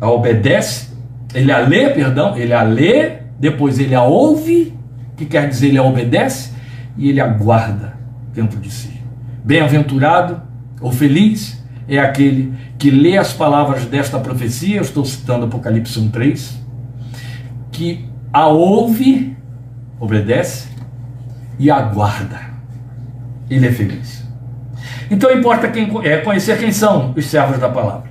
[0.00, 0.88] a obedece,
[1.34, 4.74] ele a lê, perdão, ele a lê, depois ele a ouve,
[5.16, 6.52] que quer dizer ele a obedece,
[6.96, 7.94] e ele aguarda
[8.32, 9.00] dentro de si.
[9.44, 10.42] Bem-aventurado
[10.80, 11.55] ou feliz
[11.88, 16.56] é aquele que lê as palavras desta profecia, eu estou citando Apocalipse 1:3,
[17.70, 19.36] que a ouve,
[20.00, 20.68] obedece
[21.58, 22.40] e aguarda.
[23.48, 24.26] Ele é feliz.
[25.10, 28.10] Então importa quem, é, conhecer quem são os servos da palavra.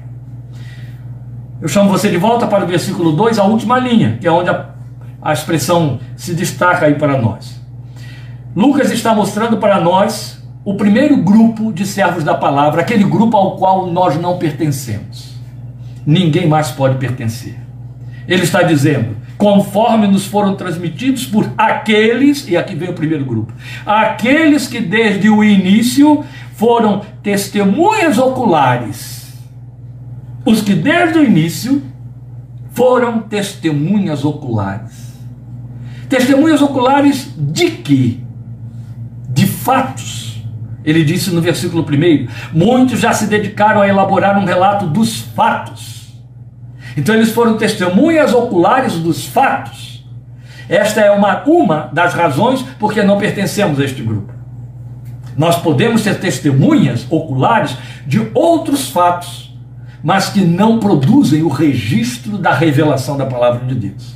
[1.62, 4.50] Eu chamo você de volta para o versículo 2, a última linha, que é onde
[4.50, 4.70] a,
[5.22, 7.62] a expressão se destaca aí para nós.
[8.56, 10.35] Lucas está mostrando para nós
[10.66, 15.36] o primeiro grupo de servos da palavra, aquele grupo ao qual nós não pertencemos.
[16.04, 17.56] Ninguém mais pode pertencer.
[18.28, 23.54] Ele está dizendo: conforme nos foram transmitidos por aqueles, e aqui vem o primeiro grupo,
[23.86, 26.26] aqueles que desde o início
[26.56, 29.34] foram testemunhas oculares.
[30.44, 31.82] Os que desde o início
[32.72, 35.14] foram testemunhas oculares.
[36.10, 38.18] Testemunhas oculares de quê?
[39.30, 40.25] De fatos.
[40.86, 46.14] Ele disse no versículo 1: muitos já se dedicaram a elaborar um relato dos fatos.
[46.96, 50.06] Então eles foram testemunhas oculares dos fatos.
[50.70, 54.34] Esta é uma, uma das razões porque não pertencemos a este grupo.
[55.36, 57.76] Nós podemos ser testemunhas oculares
[58.08, 59.54] de outros fatos,
[60.02, 64.16] mas que não produzem o registro da revelação da palavra de Deus.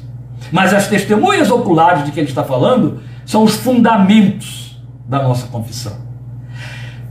[0.52, 6.09] Mas as testemunhas oculares de que ele está falando são os fundamentos da nossa confissão.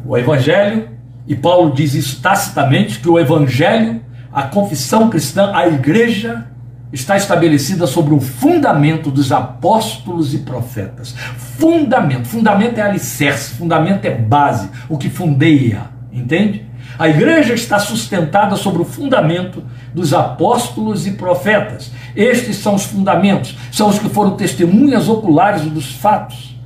[0.05, 0.89] O Evangelho,
[1.27, 4.01] e Paulo diz isso tacitamente, que o Evangelho,
[4.33, 6.47] a confissão cristã, a igreja
[6.93, 11.15] está estabelecida sobre o fundamento dos apóstolos e profetas.
[11.37, 15.83] Fundamento, fundamento é alicerce, fundamento é base, o que fundeia,
[16.13, 16.67] entende?
[16.99, 19.63] A igreja está sustentada sobre o fundamento
[19.95, 21.93] dos apóstolos e profetas.
[22.17, 26.59] Estes são os fundamentos, são os que foram testemunhas oculares dos fatos.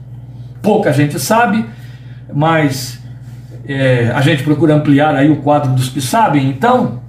[0.62, 1.66] Pouca gente sabe,
[2.32, 3.01] mas
[3.66, 7.00] é, a gente procura ampliar aí o quadro dos que sabem, então,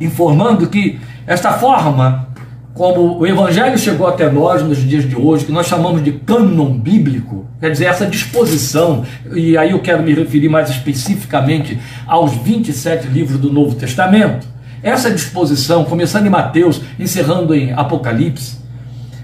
[0.00, 2.28] informando que esta forma
[2.74, 6.78] como o Evangelho chegou até nós nos dias de hoje, que nós chamamos de cânon
[6.78, 13.08] bíblico, quer dizer, essa disposição, e aí eu quero me referir mais especificamente aos 27
[13.08, 14.46] livros do Novo Testamento,
[14.82, 18.58] essa disposição, começando em Mateus, encerrando em Apocalipse,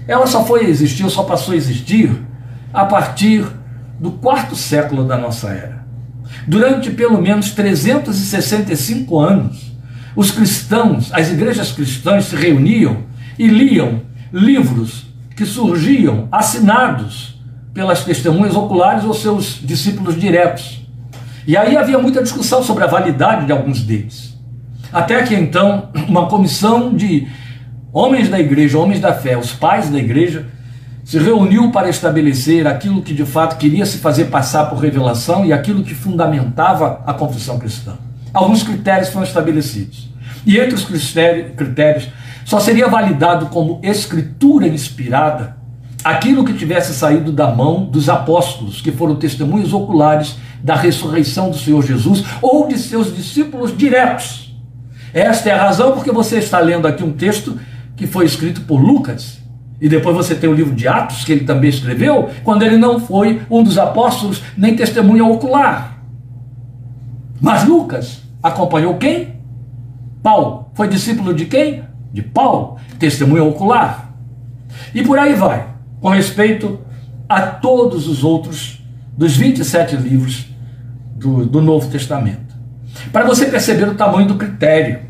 [0.07, 2.11] ela só foi existir, só passou a existir
[2.73, 3.45] a partir
[3.99, 5.78] do quarto século da nossa era.
[6.49, 9.71] Durante pelo menos 365 anos,
[10.15, 13.03] os cristãos, as igrejas cristãs se reuniam
[13.37, 14.01] e liam
[14.33, 17.39] livros que surgiam assinados
[17.71, 20.81] pelas testemunhas oculares ou seus discípulos diretos.
[21.45, 24.35] E aí havia muita discussão sobre a validade de alguns deles.
[24.91, 27.27] Até que então uma comissão de
[27.93, 30.47] homens da igreja, homens da fé, os pais da igreja,
[31.09, 35.51] se reuniu para estabelecer aquilo que de fato queria se fazer passar por revelação e
[35.51, 37.93] aquilo que fundamentava a confissão cristã.
[38.31, 40.07] Alguns critérios foram estabelecidos.
[40.45, 42.09] E entre os critérios
[42.45, 45.57] só seria validado como escritura inspirada
[46.03, 51.57] aquilo que tivesse saído da mão dos apóstolos, que foram testemunhos oculares da ressurreição do
[51.57, 54.55] Senhor Jesus ou de seus discípulos diretos.
[55.11, 57.59] Esta é a razão porque você está lendo aqui um texto
[57.97, 59.39] que foi escrito por Lucas.
[59.81, 62.99] E depois você tem o livro de Atos, que ele também escreveu, quando ele não
[62.99, 65.99] foi um dos apóstolos, nem testemunha ocular.
[67.39, 69.35] Mas Lucas acompanhou quem?
[70.21, 70.69] Paulo.
[70.73, 71.83] Foi discípulo de quem?
[72.11, 72.77] De Paulo.
[72.97, 74.13] Testemunha ocular.
[74.93, 75.67] E por aí vai,
[76.01, 76.79] com respeito
[77.27, 78.81] a todos os outros
[79.15, 80.47] dos 27 livros
[81.15, 82.55] do, do Novo Testamento.
[83.11, 85.01] Para você perceber o tamanho do critério.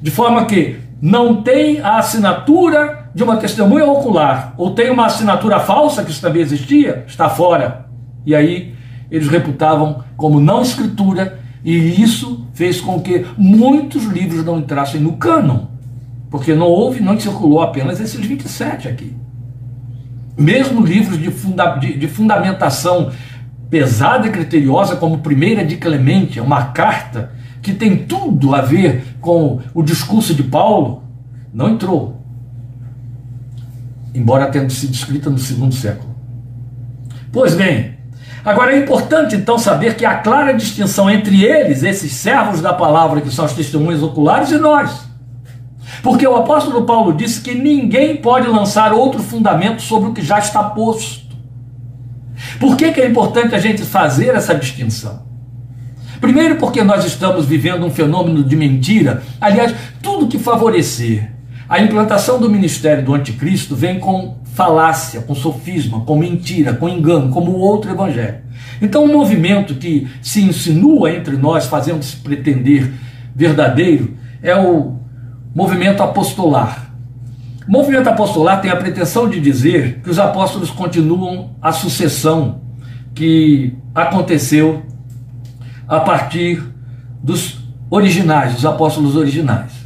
[0.00, 5.60] De forma que não tem a assinatura de uma testemunha ocular, ou tem uma assinatura
[5.60, 7.86] falsa, que isso também existia, está fora.
[8.24, 8.74] E aí
[9.10, 15.14] eles reputavam como não escritura, e isso fez com que muitos livros não entrassem no
[15.14, 15.66] cânon,
[16.30, 19.16] porque não houve, não circulou apenas esses 27 aqui.
[20.36, 23.10] Mesmo livros de, funda, de, de fundamentação
[23.68, 29.60] pesada e criteriosa, como Primeira de Clemente, uma carta que tem tudo a ver com
[29.74, 31.02] o discurso de Paulo,
[31.52, 32.17] não entrou.
[34.18, 36.12] Embora tenha sido escrita no segundo século.
[37.32, 37.98] Pois bem,
[38.44, 43.20] agora é importante então saber que há clara distinção entre eles, esses servos da palavra,
[43.20, 45.06] que são as testemunhas oculares, e nós.
[46.02, 50.40] Porque o apóstolo Paulo disse que ninguém pode lançar outro fundamento sobre o que já
[50.40, 51.36] está posto.
[52.58, 55.28] Por que, que é importante a gente fazer essa distinção?
[56.20, 59.22] Primeiro, porque nós estamos vivendo um fenômeno de mentira.
[59.40, 61.37] Aliás, tudo que favorecer
[61.68, 67.30] a implantação do ministério do anticristo vem com falácia, com sofisma, com mentira, com engano,
[67.30, 68.38] como o outro evangelho.
[68.80, 72.90] Então, um movimento que se insinua entre nós, fazendo-se pretender
[73.34, 74.96] verdadeiro, é o
[75.54, 76.90] movimento apostolar.
[77.68, 82.62] O movimento apostolar tem a pretensão de dizer que os apóstolos continuam a sucessão
[83.14, 84.82] que aconteceu
[85.86, 86.62] a partir
[87.22, 87.58] dos
[87.90, 89.77] originais, dos apóstolos originais.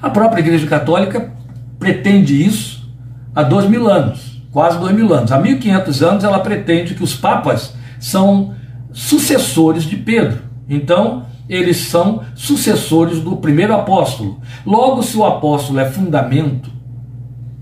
[0.00, 1.32] A própria Igreja Católica
[1.78, 2.88] pretende isso
[3.34, 5.32] há dois mil anos, quase dois mil anos.
[5.32, 8.54] Há 1500 anos ela pretende que os papas são
[8.92, 10.42] sucessores de Pedro.
[10.68, 14.40] Então, eles são sucessores do primeiro apóstolo.
[14.66, 16.70] Logo, se o apóstolo é fundamento,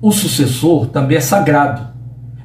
[0.01, 1.87] o sucessor também é sagrado.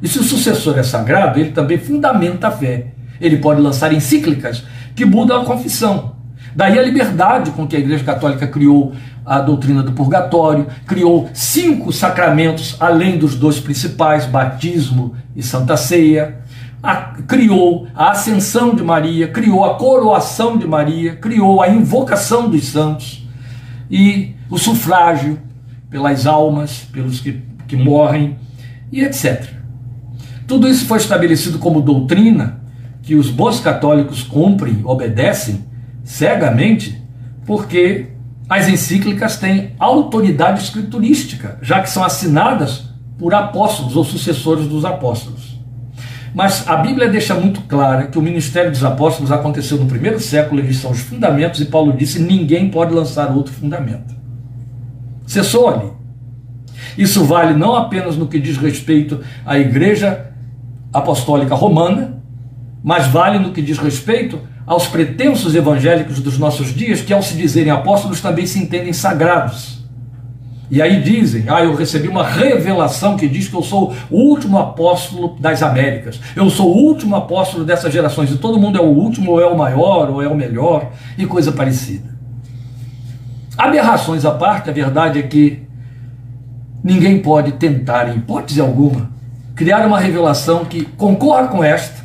[0.02, 2.94] E se o sucessor é sagrado, ele também fundamenta a fé.
[3.20, 4.64] Ele pode lançar encíclicas
[4.96, 6.16] que mudam a confissão.
[6.56, 8.94] Daí a liberdade com que a Igreja Católica criou
[9.26, 16.40] a doutrina do purgatório, criou cinco sacramentos, além dos dois principais, batismo e santa ceia,
[16.84, 16.96] a,
[17.28, 23.26] criou a ascensão de Maria, criou a coroação de Maria, criou a invocação dos santos
[23.90, 25.40] e o sufrágio
[25.90, 28.38] pelas almas, pelos que, que morrem
[28.92, 29.46] e etc.
[30.48, 32.60] Tudo isso foi estabelecido como doutrina
[33.04, 35.64] que os bons católicos cumprem, obedecem
[36.12, 37.02] cegamente,
[37.46, 38.08] porque
[38.50, 42.84] as encíclicas têm autoridade escriturística, já que são assinadas
[43.18, 45.58] por apóstolos ou sucessores dos apóstolos.
[46.36, 50.60] Mas a Bíblia deixa muito clara que o ministério dos apóstolos aconteceu no primeiro século,
[50.60, 54.14] eles são os fundamentos, e Paulo disse: ninguém pode lançar outro fundamento.
[55.26, 55.92] Cessou ali.
[56.98, 60.30] Isso vale não apenas no que diz respeito à Igreja
[60.92, 62.22] Apostólica Romana,
[62.84, 67.36] mas vale no que diz respeito aos pretensos evangélicos dos nossos dias, que ao se
[67.36, 69.82] dizerem apóstolos também se entendem sagrados.
[70.70, 74.58] E aí dizem: Ah, eu recebi uma revelação que diz que eu sou o último
[74.58, 78.86] apóstolo das Américas, eu sou o último apóstolo dessas gerações, e todo mundo é o
[78.86, 82.10] último, ou é o maior, ou é o melhor, e coisa parecida.
[83.58, 85.64] Aberrações à parte, a verdade é que
[86.82, 89.12] ninguém pode tentar, em hipótese alguma,
[89.54, 92.01] criar uma revelação que concorra com esta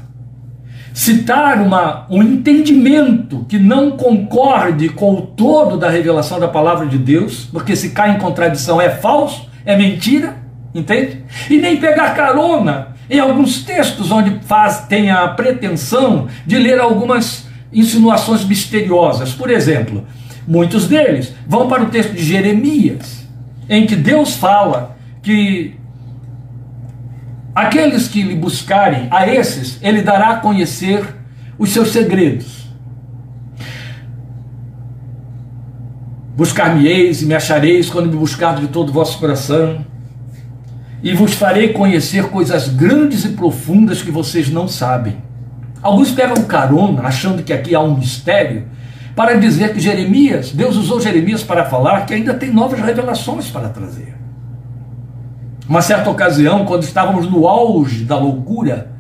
[0.97, 6.97] citar uma, um entendimento que não concorde com o todo da revelação da palavra de
[6.97, 10.39] Deus, porque se cai em contradição é falso, é mentira,
[10.75, 11.23] entende?
[11.51, 17.47] E nem pegar carona em alguns textos onde faz, tem a pretensão de ler algumas
[17.71, 19.35] insinuações misteriosas.
[19.35, 20.03] Por exemplo,
[20.49, 23.29] muitos deles vão para o texto de Jeremias,
[23.69, 25.75] em que Deus fala que
[27.57, 31.03] Aqueles que lhe buscarem, a esses ele dará a conhecer
[31.59, 32.69] os seus segredos.
[36.37, 39.83] Buscar-me-eis e me achareis quando me buscar de todo o vosso coração,
[41.03, 45.17] e vos farei conhecer coisas grandes e profundas que vocês não sabem.
[45.81, 48.69] Alguns pegam carona, achando que aqui há um mistério,
[49.15, 53.71] para dizer que Jeremias, Deus usou Jeremias para falar que ainda tem novas revelações para
[53.71, 54.26] trazer.
[55.69, 58.93] Uma certa ocasião, quando estávamos no auge da loucura,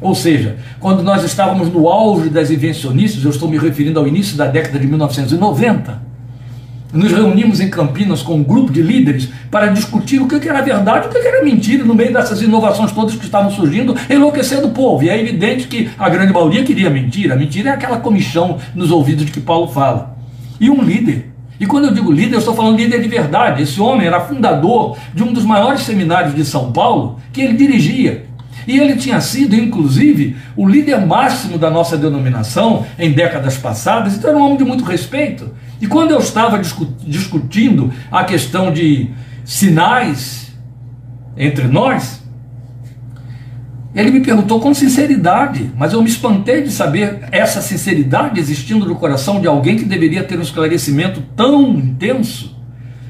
[0.00, 4.36] ou seja, quando nós estávamos no auge das invencionistas, eu estou me referindo ao início
[4.36, 6.02] da década de 1990,
[6.92, 11.08] nos reunimos em Campinas com um grupo de líderes para discutir o que era verdade
[11.08, 15.02] o que era mentira no meio dessas inovações todas que estavam surgindo, enlouquecendo o povo.
[15.02, 17.34] E é evidente que a grande maioria queria mentira.
[17.34, 20.16] A mentira é aquela comichão nos ouvidos de que Paulo fala.
[20.60, 21.33] E um líder
[21.64, 23.62] E quando eu digo líder, eu estou falando líder de verdade.
[23.62, 28.26] Esse homem era fundador de um dos maiores seminários de São Paulo que ele dirigia.
[28.68, 34.28] E ele tinha sido, inclusive, o líder máximo da nossa denominação em décadas passadas, então
[34.28, 35.54] era um homem de muito respeito.
[35.80, 36.60] E quando eu estava
[37.06, 39.08] discutindo a questão de
[39.42, 40.52] sinais
[41.34, 42.22] entre nós,
[43.94, 48.96] ele me perguntou com sinceridade, mas eu me espantei de saber essa sinceridade existindo no
[48.96, 52.56] coração de alguém que deveria ter um esclarecimento tão intenso.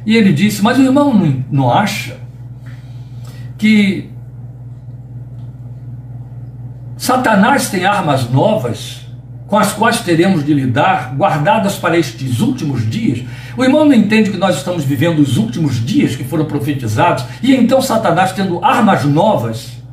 [0.05, 1.15] E ele disse: Mas o irmão
[1.51, 2.19] não, acha
[3.57, 4.11] que
[6.99, 9.07] Satanás tem armas novas
[9.47, 13.25] com as quais teremos de lidar, guardadas para estes últimos dias.
[13.57, 17.55] O irmão não entende que nós estamos vivendo os últimos dias que foram profetizados, e
[17.55, 19.84] então Satanás tendo armas novas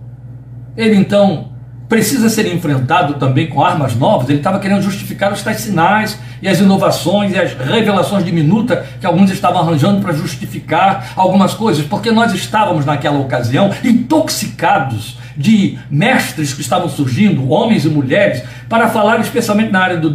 [0.82, 1.51] ele então
[1.88, 4.29] precisa ser enfrentado também com armas novas.
[4.29, 8.86] Ele estava querendo justificar os tais sinais e as inovações e as revelações de minuta
[8.99, 15.77] que alguns estavam arranjando para justificar algumas coisas, porque nós estávamos naquela ocasião intoxicados de
[15.89, 20.09] mestres que estavam surgindo, homens e mulheres, para falar especialmente na área do,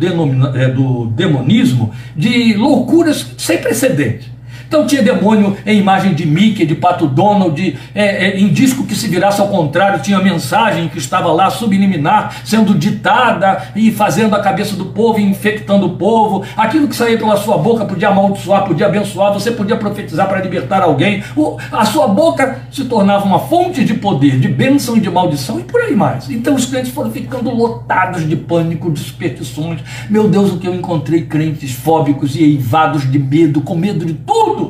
[0.57, 4.36] é, do demonismo, de loucuras sem precedentes.
[4.67, 8.85] Então tinha demônio em imagem de Mickey, de Pato Donald, de, é, é, em disco
[8.85, 14.35] que se virasse ao contrário, tinha mensagem que estava lá subliminar, sendo ditada e fazendo
[14.35, 16.45] a cabeça do povo, infectando o povo.
[16.57, 20.83] Aquilo que saía pela sua boca podia amaldiçoar, podia abençoar, você podia profetizar para libertar
[20.83, 21.23] alguém.
[21.37, 25.61] O, a sua boca se tornava uma fonte de poder, de bênção e de maldição
[25.61, 26.29] e por aí mais.
[26.31, 29.81] Então os crentes foram ficando lotados de pânico, de superstições.
[30.11, 34.15] Meu Deus, o que eu encontrei crentes fóbicos e eivados de medo, com medo de
[34.15, 34.66] tudo.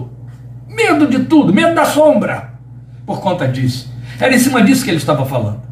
[0.77, 2.53] Medo de tudo, medo da sombra.
[3.07, 3.91] Por conta disso.
[4.21, 5.63] Era em cima disso que ele estava falando.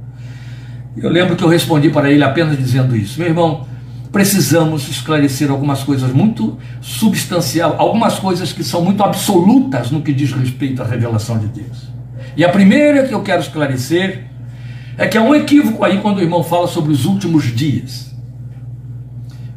[0.96, 3.18] Eu lembro que eu respondi para ele apenas dizendo isso.
[3.18, 3.66] Meu irmão,
[4.10, 10.32] precisamos esclarecer algumas coisas muito substanciais, algumas coisas que são muito absolutas no que diz
[10.32, 11.88] respeito à revelação de Deus.
[12.36, 14.24] E a primeira que eu quero esclarecer
[14.96, 18.14] é que há um equívoco aí quando o irmão fala sobre os últimos dias.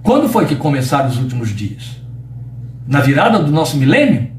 [0.02, 1.98] Quando foi que começaram os últimos dias?
[2.88, 4.37] Na virada do nosso milênio?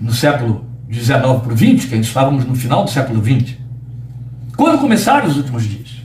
[0.00, 3.56] No século XIX para o XX, que estávamos no final do século XX.
[4.56, 6.02] Quando começaram os últimos dias?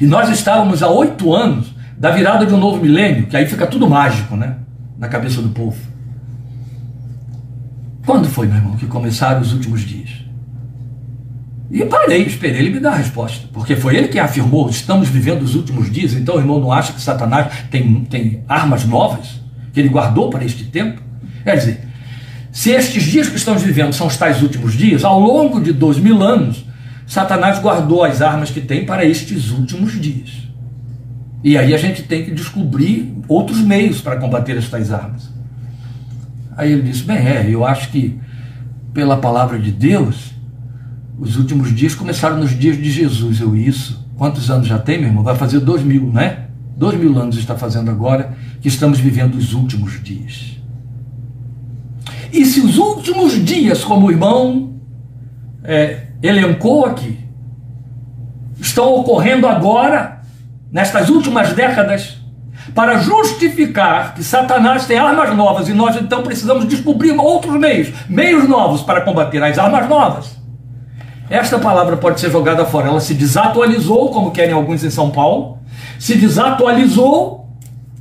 [0.00, 3.66] E nós estávamos há oito anos da virada de um novo milênio, que aí fica
[3.66, 4.56] tudo mágico, né?
[4.98, 5.76] Na cabeça do povo.
[8.04, 10.10] Quando foi, meu irmão, que começaram os últimos dias?
[11.70, 15.42] E parei, esperei ele me dar a resposta, porque foi ele que afirmou: estamos vivendo
[15.42, 19.40] os últimos dias, então o irmão não acha que Satanás tem, tem armas novas
[19.72, 21.02] que ele guardou para este tempo?
[21.42, 21.88] Quer dizer,
[22.56, 25.98] se estes dias que estamos vivendo são os tais últimos dias, ao longo de dois
[25.98, 26.64] mil anos,
[27.06, 30.48] Satanás guardou as armas que tem para estes últimos dias.
[31.44, 35.28] E aí a gente tem que descobrir outros meios para combater estas armas.
[36.56, 38.18] Aí ele disse: Bem, é, eu acho que
[38.94, 40.32] pela palavra de Deus,
[41.18, 43.38] os últimos dias começaram nos dias de Jesus.
[43.38, 44.02] Eu, isso.
[44.16, 45.22] Quantos anos já tem, meu irmão?
[45.22, 46.46] Vai fazer dois mil, né?
[46.74, 50.55] Dois mil anos está fazendo agora que estamos vivendo os últimos dias.
[52.36, 54.74] E se os últimos dias, como o irmão
[55.64, 57.18] é, elencou aqui,
[58.60, 60.20] estão ocorrendo agora,
[60.70, 62.18] nestas últimas décadas,
[62.74, 68.46] para justificar que Satanás tem armas novas e nós então precisamos descobrir outros meios, meios
[68.46, 70.36] novos para combater as armas novas.
[71.30, 72.88] Esta palavra pode ser jogada fora.
[72.88, 75.58] Ela se desatualizou, como querem alguns em São Paulo,
[75.98, 77.48] se desatualizou,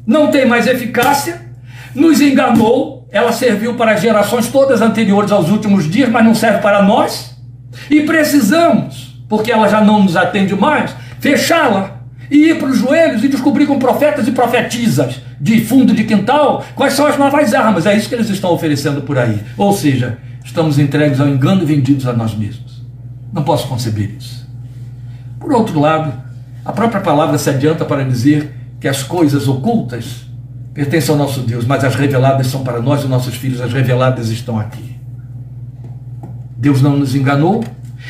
[0.06, 1.42] não tem mais eficácia,
[1.96, 6.84] nos enganou, ela serviu para gerações todas anteriores aos últimos dias, mas não serve para
[6.84, 7.34] nós.
[7.89, 13.24] E precisamos, porque ela já não nos atende mais, fechá-la e ir para os joelhos
[13.24, 17.86] e descobrir com profetas e profetisas de fundo de quintal quais são as novas armas.
[17.86, 19.39] É isso que eles estão oferecendo por aí.
[19.55, 22.84] Ou seja, estamos entregues ao engano e vendidos a nós mesmos.
[23.32, 24.45] Não posso conceber isso.
[25.39, 26.11] Por outro lado,
[26.66, 30.26] a própria palavra se adianta para dizer que as coisas ocultas
[30.76, 34.30] pertence ao nosso Deus, mas as reveladas são para nós e nossos filhos, as reveladas
[34.30, 34.97] estão aqui.
[36.57, 37.63] Deus não nos enganou,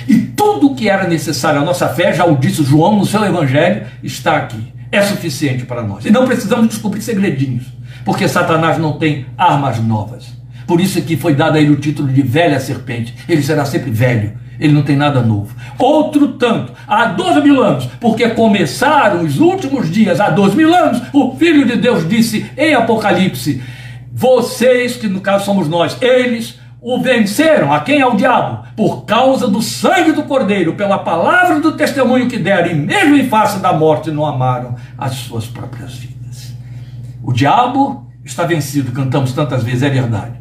[0.07, 3.23] e tudo o que era necessário à nossa fé, já o disse João no seu
[3.23, 4.73] evangelho, está aqui.
[4.91, 6.05] É suficiente para nós.
[6.05, 7.65] E não precisamos descobrir segredinhos,
[8.03, 10.33] porque Satanás não tem armas novas.
[10.65, 13.13] Por isso é que foi dado a ele o título de velha serpente.
[13.29, 15.55] Ele será sempre velho, ele não tem nada novo.
[15.77, 21.01] Outro tanto, há 12 mil anos, porque começaram os últimos dias, há 12 mil anos,
[21.13, 23.61] o Filho de Deus disse em Apocalipse:
[24.11, 27.73] Vocês, que no caso somos nós, eles o venceram.
[27.73, 28.63] A quem é o diabo?
[28.75, 33.27] Por causa do sangue do Cordeiro, pela palavra do testemunho que deram, e mesmo em
[33.27, 36.53] face da morte não amaram as suas próprias vidas.
[37.23, 40.33] O diabo está vencido, cantamos tantas vezes, é verdade.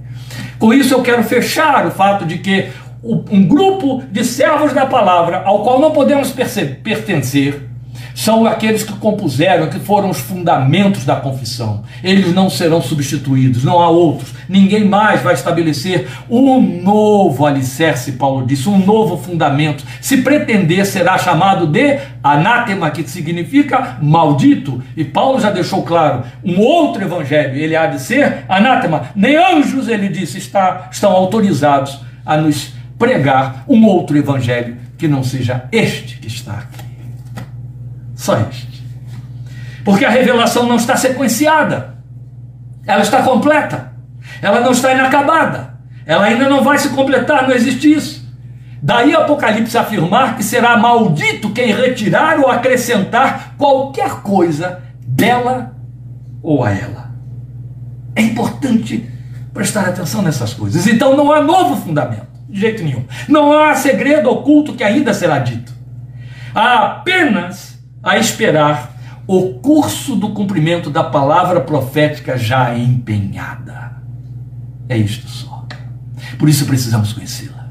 [0.58, 2.68] Com isso eu quero fechar o fato de que
[3.04, 7.74] um grupo de servos da palavra ao qual não podemos pertencer
[8.14, 11.82] são aqueles que compuseram, que foram os fundamentos da confissão.
[12.02, 14.32] Eles não serão substituídos, não há outros.
[14.48, 19.84] Ninguém mais vai estabelecer um novo alicerce, Paulo disse, um novo fundamento.
[20.00, 24.80] Se pretender, será chamado de anátema, que significa maldito.
[24.96, 29.08] E Paulo já deixou claro, um outro evangelho, ele há de ser anátema.
[29.16, 35.22] Nem anjos, ele disse, está, estão autorizados a nos pregar um outro evangelho que não
[35.22, 36.84] seja este que está aqui.
[38.14, 38.82] Só este.
[39.84, 41.94] Porque a revelação não está sequenciada.
[42.86, 43.92] Ela está completa.
[44.40, 45.74] Ela não está inacabada.
[46.06, 48.24] Ela ainda não vai se completar, não existe isso.
[48.82, 55.74] Daí Apocalipse afirmar que será maldito quem retirar ou acrescentar qualquer coisa dela
[56.42, 57.10] ou a ela.
[58.14, 59.08] É importante
[59.54, 60.86] prestar atenção nessas coisas.
[60.86, 63.04] Então não há novo fundamento, de jeito nenhum.
[63.28, 65.72] Não há segredo oculto que ainda será dito.
[66.54, 68.94] Há apenas a esperar
[69.26, 73.94] o curso do cumprimento da palavra profética já empenhada.
[74.88, 75.54] É isto só.
[76.38, 77.68] Por isso precisamos conhecê-la.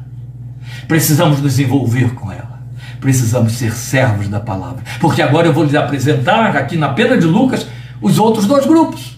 [0.87, 2.61] Precisamos nos envolver com ela.
[2.99, 4.83] Precisamos ser servos da palavra.
[4.99, 7.67] Porque agora eu vou lhes apresentar aqui na pena de Lucas
[8.01, 9.17] os outros dois grupos.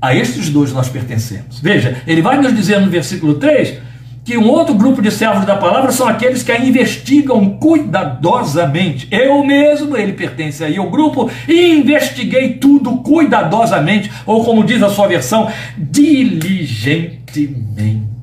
[0.00, 1.60] A estes dois nós pertencemos.
[1.60, 3.78] Veja, ele vai nos dizer no versículo 3
[4.24, 9.06] que um outro grupo de servos da palavra são aqueles que a investigam cuidadosamente.
[9.10, 15.06] Eu mesmo, ele pertence aí ao grupo, investiguei tudo cuidadosamente, ou como diz a sua
[15.06, 18.14] versão, diligentemente.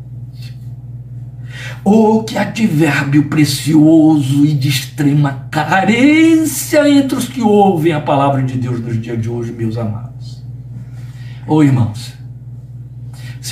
[1.84, 8.56] Oh, que advérbio precioso e de extrema carência entre os que ouvem a palavra de
[8.58, 10.44] Deus nos dias de hoje, meus amados.
[11.48, 12.14] Oh, irmãos,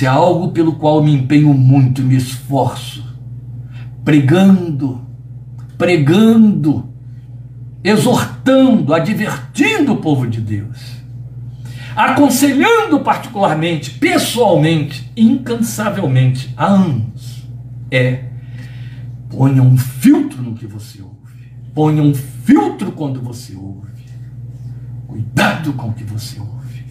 [0.00, 3.04] se há algo pelo qual me empenho muito me esforço,
[4.02, 5.06] pregando,
[5.76, 6.90] pregando,
[7.84, 11.02] exortando, advertindo o povo de Deus,
[11.94, 17.46] aconselhando particularmente, pessoalmente, incansavelmente, há anos,
[17.90, 18.24] é
[19.28, 24.06] ponha um filtro no que você ouve, ponha um filtro quando você ouve,
[25.06, 26.86] cuidado com o que você ouve.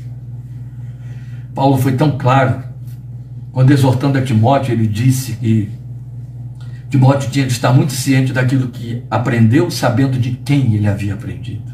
[1.55, 2.68] Paulo foi tão claro
[3.59, 5.69] quando exortando a Timóteo, ele disse que
[6.89, 11.69] Timóteo tinha de estar muito ciente daquilo que aprendeu, sabendo de quem ele havia aprendido.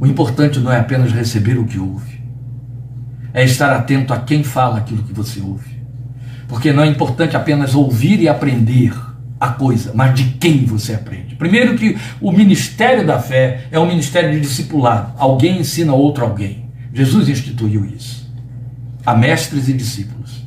[0.00, 2.20] O importante não é apenas receber o que ouve,
[3.32, 5.78] é estar atento a quem fala aquilo que você ouve.
[6.48, 8.92] Porque não é importante apenas ouvir e aprender
[9.38, 11.36] a coisa, mas de quem você aprende.
[11.36, 15.12] Primeiro que o ministério da fé é um ministério de discipulado.
[15.16, 16.64] Alguém ensina outro alguém.
[16.92, 18.23] Jesus instituiu isso
[19.04, 20.44] a mestres e discípulos.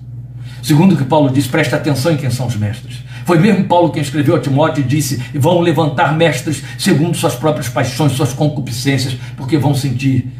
[0.61, 3.03] Segundo o que Paulo diz, presta atenção em quem são os mestres.
[3.25, 7.69] Foi mesmo Paulo quem escreveu a Timóteo e disse: vão levantar mestres segundo suas próprias
[7.69, 10.31] paixões, suas concupiscências, porque vão sentir,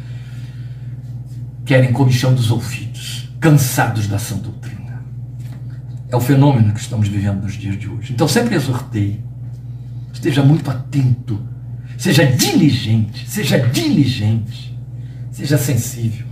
[1.64, 5.02] querem comichão dos ouvidos, cansados da sã doutrina.
[6.10, 8.12] É o fenômeno que estamos vivendo nos dias de hoje.
[8.12, 9.20] Então sempre exortei,
[10.12, 11.40] esteja muito atento,
[11.98, 14.74] seja diligente, seja diligente,
[15.30, 16.27] seja sensível.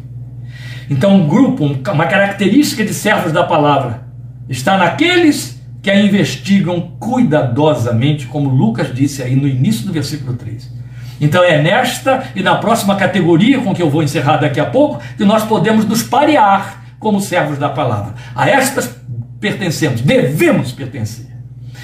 [0.89, 4.05] Então, um grupo, uma característica de servos da palavra,
[4.49, 10.75] está naqueles que a investigam cuidadosamente, como Lucas disse aí no início do versículo 3.
[11.21, 15.01] Então é nesta e na próxima categoria, com que eu vou encerrar daqui a pouco,
[15.17, 18.15] que nós podemos nos parear como servos da palavra.
[18.35, 18.97] A estas
[19.41, 21.36] pertencemos, devemos pertencer.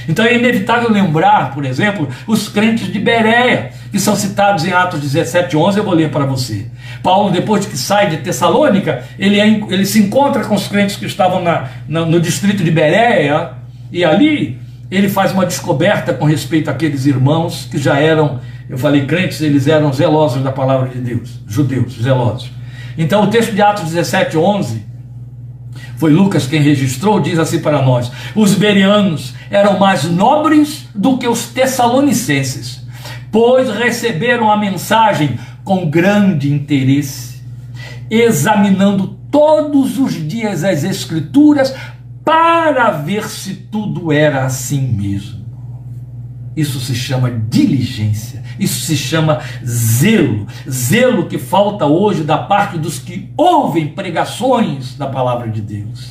[0.08, 5.00] Então é inevitável lembrar, por exemplo, os crentes de Bereia, que são citados em Atos
[5.00, 6.66] 17, 11, eu vou ler para você.
[7.02, 10.96] Paulo, depois de que sai de Tessalônica, ele, é, ele se encontra com os crentes
[10.96, 13.50] que estavam na, na, no distrito de Bereia,
[13.90, 14.58] e ali
[14.90, 19.66] ele faz uma descoberta com respeito àqueles irmãos que já eram, eu falei crentes, eles
[19.66, 22.50] eram zelosos da palavra de Deus, judeus, zelosos.
[22.96, 24.91] Então o texto de Atos 17, 11
[26.02, 31.28] foi Lucas quem registrou, diz assim para nós: os berianos eram mais nobres do que
[31.28, 32.84] os tessalonicenses,
[33.30, 37.40] pois receberam a mensagem com grande interesse,
[38.10, 41.72] examinando todos os dias as Escrituras
[42.24, 45.41] para ver se tudo era assim mesmo.
[46.54, 52.98] Isso se chama diligência, isso se chama zelo, zelo que falta hoje da parte dos
[52.98, 56.10] que ouvem pregações da palavra de Deus.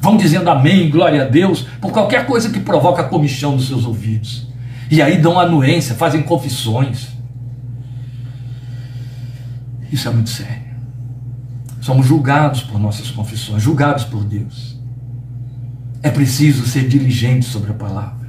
[0.00, 4.48] Vão dizendo amém, glória a Deus, por qualquer coisa que provoca comichão nos seus ouvidos.
[4.90, 7.08] E aí dão anuência, fazem confissões.
[9.90, 10.70] Isso é muito sério.
[11.80, 14.78] Somos julgados por nossas confissões, julgados por Deus.
[16.02, 18.19] É preciso ser diligente sobre a palavra.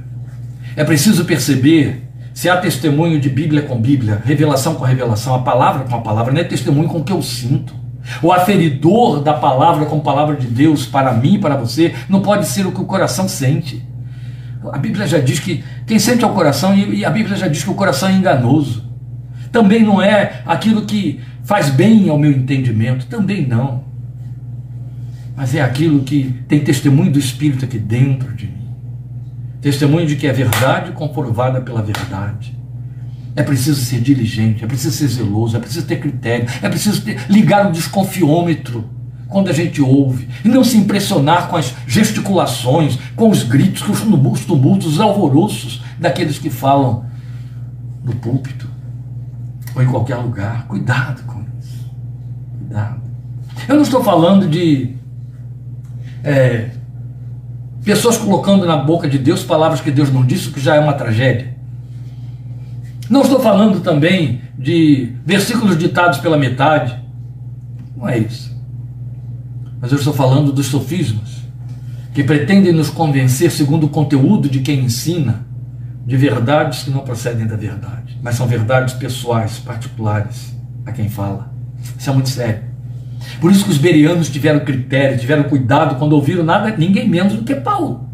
[0.76, 2.02] É preciso perceber
[2.34, 6.32] se há testemunho de Bíblia com Bíblia, revelação com revelação, a palavra com a palavra,
[6.32, 7.74] não é testemunho com o que eu sinto.
[8.22, 12.20] O aferidor da palavra com a palavra de Deus para mim e para você não
[12.20, 13.86] pode ser o que o coração sente.
[14.72, 17.64] A Bíblia já diz que quem sente é o coração, e a Bíblia já diz
[17.64, 18.84] que o coração é enganoso.
[19.50, 23.84] Também não é aquilo que faz bem ao meu entendimento, também não.
[25.36, 28.61] Mas é aquilo que tem testemunho do Espírito aqui dentro de mim.
[29.62, 32.58] Testemunho de que é verdade comprovada pela verdade.
[33.36, 37.24] É preciso ser diligente, é preciso ser zeloso, é preciso ter critério, é preciso ter,
[37.30, 38.84] ligar o desconfiômetro
[39.28, 43.92] quando a gente ouve, e não se impressionar com as gesticulações, com os gritos, com
[43.92, 47.06] os tumultos, os alvoroços daqueles que falam
[48.04, 48.68] no púlpito
[49.74, 50.66] ou em qualquer lugar.
[50.66, 51.90] Cuidado com isso.
[52.58, 53.00] Cuidado.
[53.66, 54.96] Eu não estou falando de
[56.22, 56.70] é,
[57.84, 60.80] pessoas colocando na boca de Deus palavras que Deus não disse, o que já é
[60.80, 61.56] uma tragédia.
[63.08, 66.98] Não estou falando também de versículos ditados pela metade.
[67.96, 68.52] Não é isso
[69.82, 71.42] mas eu estou falando dos sofismas,
[72.14, 75.44] que pretendem nos convencer, segundo o conteúdo de quem ensina,
[76.06, 80.54] de verdades que não procedem da verdade, mas são verdades pessoais, particulares,
[80.86, 81.52] a quem fala.
[81.98, 82.62] Isso é muito sério.
[83.40, 87.44] Por isso que os berianos tiveram critério, tiveram cuidado quando ouviram nada, ninguém menos do
[87.44, 88.08] que Paulo.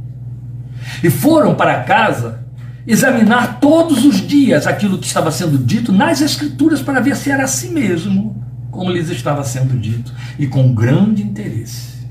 [1.02, 2.46] E foram para casa
[2.86, 7.44] examinar todos os dias aquilo que estava sendo dito nas Escrituras para ver se era
[7.44, 8.38] assim mesmo
[8.70, 12.06] como lhes estava sendo dito, e com grande interesse.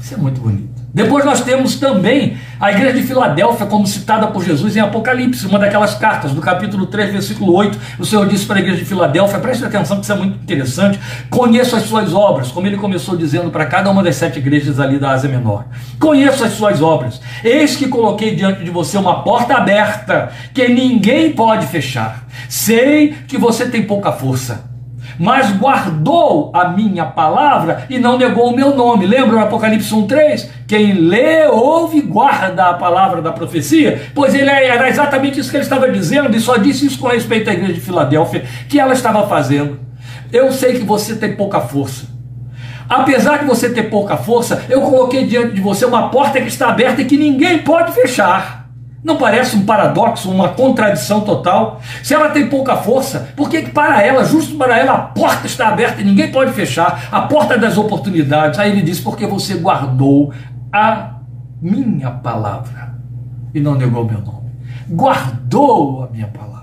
[0.00, 0.75] Isso é muito bonito.
[0.92, 5.58] Depois nós temos também a igreja de Filadélfia, como citada por Jesus em Apocalipse, uma
[5.58, 7.78] daquelas cartas, do capítulo 3, versículo 8.
[7.98, 10.98] O Senhor disse para a igreja de Filadélfia: preste atenção, que isso é muito interessante.
[11.28, 14.98] Conheço as suas obras, como ele começou dizendo para cada uma das sete igrejas ali
[14.98, 15.66] da Ásia Menor.
[16.00, 17.20] Conheço as suas obras.
[17.44, 22.26] Eis que coloquei diante de você uma porta aberta que ninguém pode fechar.
[22.48, 24.75] Sei que você tem pouca força
[25.18, 29.06] mas guardou a minha palavra e não negou o meu nome.
[29.06, 30.48] Lembra o Apocalipse 1,3?
[30.66, 35.56] Quem lê, ouve, guarda a palavra da profecia, pois ele é, era exatamente isso que
[35.56, 38.92] ele estava dizendo, e só disse isso com respeito à igreja de Filadélfia, que ela
[38.92, 39.78] estava fazendo.
[40.32, 42.16] Eu sei que você tem pouca força.
[42.88, 46.68] Apesar de você ter pouca força, eu coloquei diante de você uma porta que está
[46.68, 48.65] aberta e que ninguém pode fechar.
[49.04, 51.80] Não parece um paradoxo, uma contradição total?
[52.02, 55.68] Se ela tem pouca força, por que para ela, justo para ela, a porta está
[55.68, 57.08] aberta e ninguém pode fechar?
[57.12, 58.58] A porta das oportunidades.
[58.58, 60.32] Aí ele diz: porque você guardou
[60.72, 61.16] a
[61.60, 62.96] minha palavra
[63.54, 64.50] e não negou meu nome.
[64.88, 66.56] Guardou a minha palavra.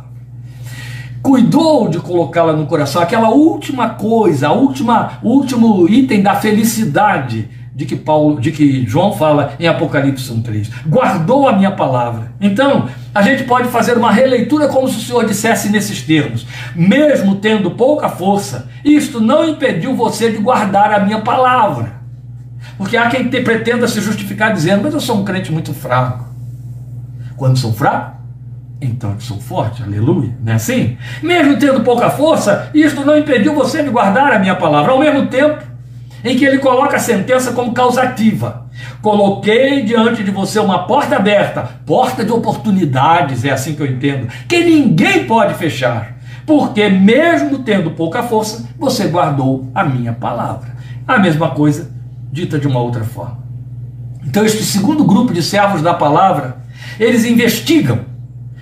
[1.22, 7.50] Cuidou de colocá-la no coração, aquela última coisa, a última, o último item da felicidade
[7.76, 10.70] de que Paulo, de que João fala em Apocalipse 1:3.
[10.88, 12.32] Guardou a minha palavra.
[12.40, 16.46] Então, a gente pode fazer uma releitura como se o Senhor dissesse nesses termos:
[16.76, 22.04] mesmo tendo pouca força, isto não impediu você de guardar a minha palavra.
[22.78, 26.32] Porque há quem te, pretenda se justificar dizendo: "Mas eu sou um crente muito fraco".
[27.36, 28.18] Quando sou fraco,
[28.80, 30.96] então eu sou forte, aleluia, não é assim?
[31.22, 34.92] Mesmo tendo pouca força, isto não impediu você de guardar a minha palavra.
[34.92, 35.73] Ao mesmo tempo,
[36.24, 38.68] em que ele coloca a sentença como causativa.
[39.02, 44.28] Coloquei diante de você uma porta aberta, porta de oportunidades, é assim que eu entendo,
[44.48, 50.74] que ninguém pode fechar, porque mesmo tendo pouca força, você guardou a minha palavra.
[51.08, 51.92] A mesma coisa
[52.32, 53.44] dita de uma outra forma.
[54.26, 56.58] Então, este segundo grupo de servos da palavra,
[57.00, 58.13] eles investigam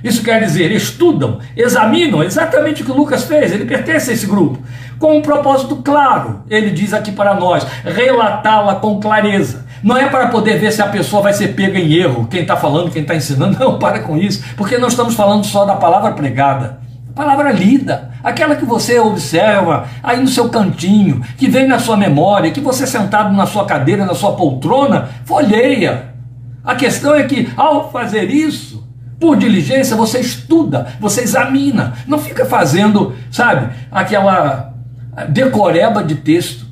[0.03, 4.59] isso quer dizer, estudam, examinam exatamente o que Lucas fez, ele pertence a esse grupo,
[4.97, 9.65] com um propósito claro, ele diz aqui para nós, relatá-la com clareza.
[9.83, 12.55] Não é para poder ver se a pessoa vai ser pega em erro, quem está
[12.55, 16.11] falando, quem está ensinando, não, para com isso, porque não estamos falando só da palavra
[16.11, 16.79] pregada,
[17.09, 21.97] a palavra lida, aquela que você observa aí no seu cantinho, que vem na sua
[21.97, 26.13] memória, que você sentado na sua cadeira, na sua poltrona, folheia.
[26.63, 28.70] A questão é que ao fazer isso,
[29.21, 34.73] por diligência, você estuda, você examina, não fica fazendo, sabe, aquela
[35.29, 36.65] decoreba de texto.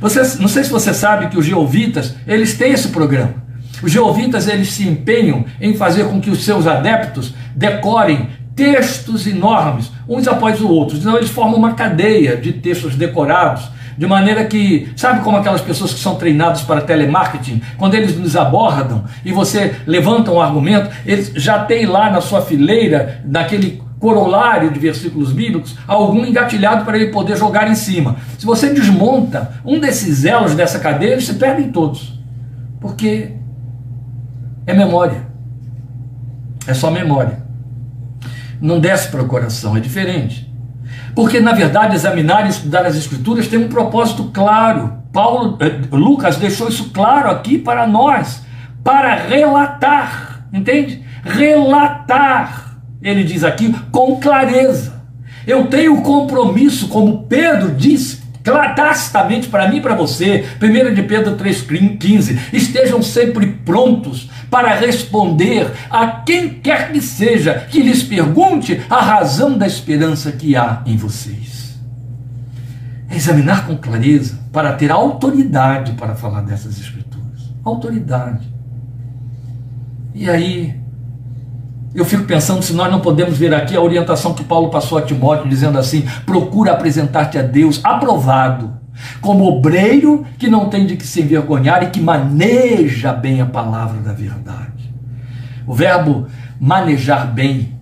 [0.00, 3.42] Você, não sei se você sabe que os geovitas, eles têm esse programa.
[3.82, 9.90] Os geovitas, eles se empenham em fazer com que os seus adeptos decorem textos enormes,
[10.06, 11.00] uns após os outros.
[11.00, 15.92] Então eles formam uma cadeia de textos decorados de maneira que, sabe como aquelas pessoas
[15.92, 21.32] que são treinadas para telemarketing, quando eles nos abordam e você levanta um argumento, eles
[21.34, 27.10] já têm lá na sua fileira, naquele corolário de versículos bíblicos, algum engatilhado para ele
[27.10, 28.16] poder jogar em cima.
[28.38, 32.20] Se você desmonta um desses elos dessa cadeia, eles se perdem todos.
[32.80, 33.30] Porque
[34.66, 35.26] é memória.
[36.66, 37.42] É só memória.
[38.60, 40.53] Não desce para o coração, é diferente.
[41.14, 44.94] Porque, na verdade, examinar e estudar as Escrituras tem um propósito claro.
[45.12, 48.42] Paulo, eh, Lucas deixou isso claro aqui para nós,
[48.82, 51.04] para relatar, entende?
[51.22, 55.02] Relatar, ele diz aqui, com clareza.
[55.46, 58.24] Eu tenho compromisso, como Pedro disse,
[58.76, 65.68] tacitamente para mim e para você, 1 de Pedro 3,15, estejam sempre prontos para responder
[65.90, 70.96] a quem quer que seja que lhes pergunte a razão da esperança que há em
[70.96, 71.76] vocês.
[73.10, 77.52] É examinar com clareza para ter autoridade para falar dessas escrituras.
[77.64, 78.48] Autoridade.
[80.14, 80.80] E aí,
[81.92, 85.02] eu fico pensando se nós não podemos ver aqui a orientação que Paulo passou a
[85.02, 88.72] Timóteo, dizendo assim: procura apresentar-te a Deus aprovado,
[89.20, 94.00] como obreiro que não tem de que se envergonhar e que maneja bem a palavra
[94.00, 94.92] da verdade.
[95.66, 96.26] O verbo
[96.60, 97.74] manejar bem,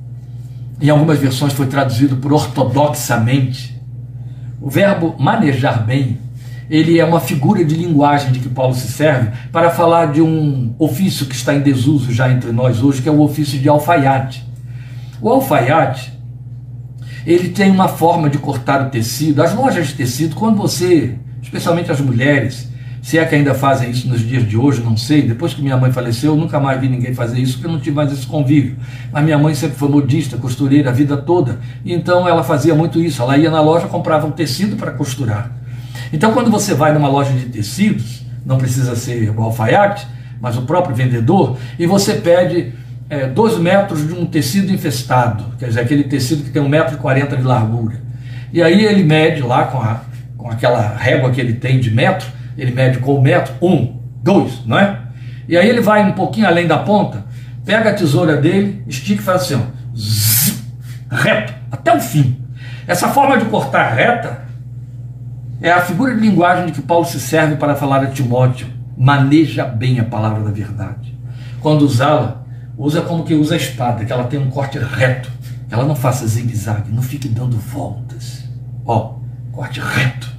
[0.80, 3.80] em algumas versões foi traduzido por ortodoxamente.
[4.60, 6.18] O verbo manejar bem
[6.72, 10.74] ele é uma figura de linguagem de que Paulo se serve para falar de um
[10.78, 14.42] ofício que está em desuso já entre nós hoje, que é o ofício de alfaiate.
[15.20, 16.18] O alfaiate,
[17.26, 19.42] ele tem uma forma de cortar o tecido.
[19.42, 22.68] As lojas de tecido, quando você, especialmente as mulheres,
[23.02, 25.22] se é que ainda fazem isso nos dias de hoje, não sei.
[25.22, 27.80] Depois que minha mãe faleceu, eu nunca mais vi ninguém fazer isso, porque eu não
[27.80, 28.76] tive mais esse convívio.
[29.12, 31.58] Mas minha mãe sempre foi modista, costureira a vida toda.
[31.84, 33.20] Então ela fazia muito isso.
[33.20, 35.50] Ela ia na loja, comprava um tecido para costurar.
[36.12, 40.06] Então, quando você vai numa loja de tecidos, não precisa ser o alfaiate,
[40.40, 42.72] mas o próprio vendedor, e você pede
[43.08, 46.94] é, dois metros de um tecido infestado, quer dizer, aquele tecido que tem um metro
[46.94, 47.96] e quarenta de largura.
[48.52, 50.00] E aí ele mede lá com, a,
[50.36, 52.26] com aquela régua que ele tem de metro,
[52.56, 54.98] ele mede com o metro, um, dois, não é?
[55.48, 57.24] E aí ele vai um pouquinho além da ponta,
[57.64, 60.62] pega a tesoura dele, estica e faz assim, ó, zzz,
[61.10, 62.38] reto, até o fim.
[62.86, 64.42] Essa forma de cortar reta
[65.60, 68.66] é a figura de linguagem de que Paulo se serve para falar a Timóteo.
[68.96, 71.16] Maneja bem a palavra da verdade.
[71.60, 72.41] Quando usá-la,
[72.76, 75.30] usa como que usa a espada, que ela tem um corte reto.
[75.70, 78.44] Ela não faça zigue-zague, não fique dando voltas.
[78.84, 79.14] Ó,
[79.52, 80.30] corte reto.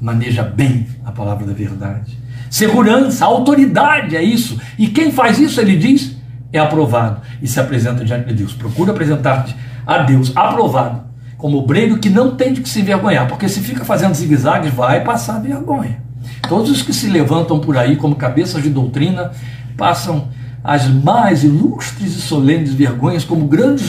[0.00, 2.18] Maneja bem a palavra da verdade.
[2.50, 4.60] Segurança, autoridade é isso.
[4.78, 6.16] E quem faz isso, ele diz,
[6.52, 8.52] é aprovado e se apresenta diante de Deus.
[8.52, 9.56] Procura apresentar-te
[9.86, 11.06] a Deus aprovado
[11.36, 15.04] como obreiro que não tem de que se envergonhar, porque se fica fazendo zigue-zagues, vai
[15.04, 16.00] passar vergonha.
[16.48, 19.32] Todos os que se levantam por aí como cabeças de doutrina
[19.76, 20.28] passam
[20.66, 23.84] as mais ilustres e solenes vergonhas, como o grande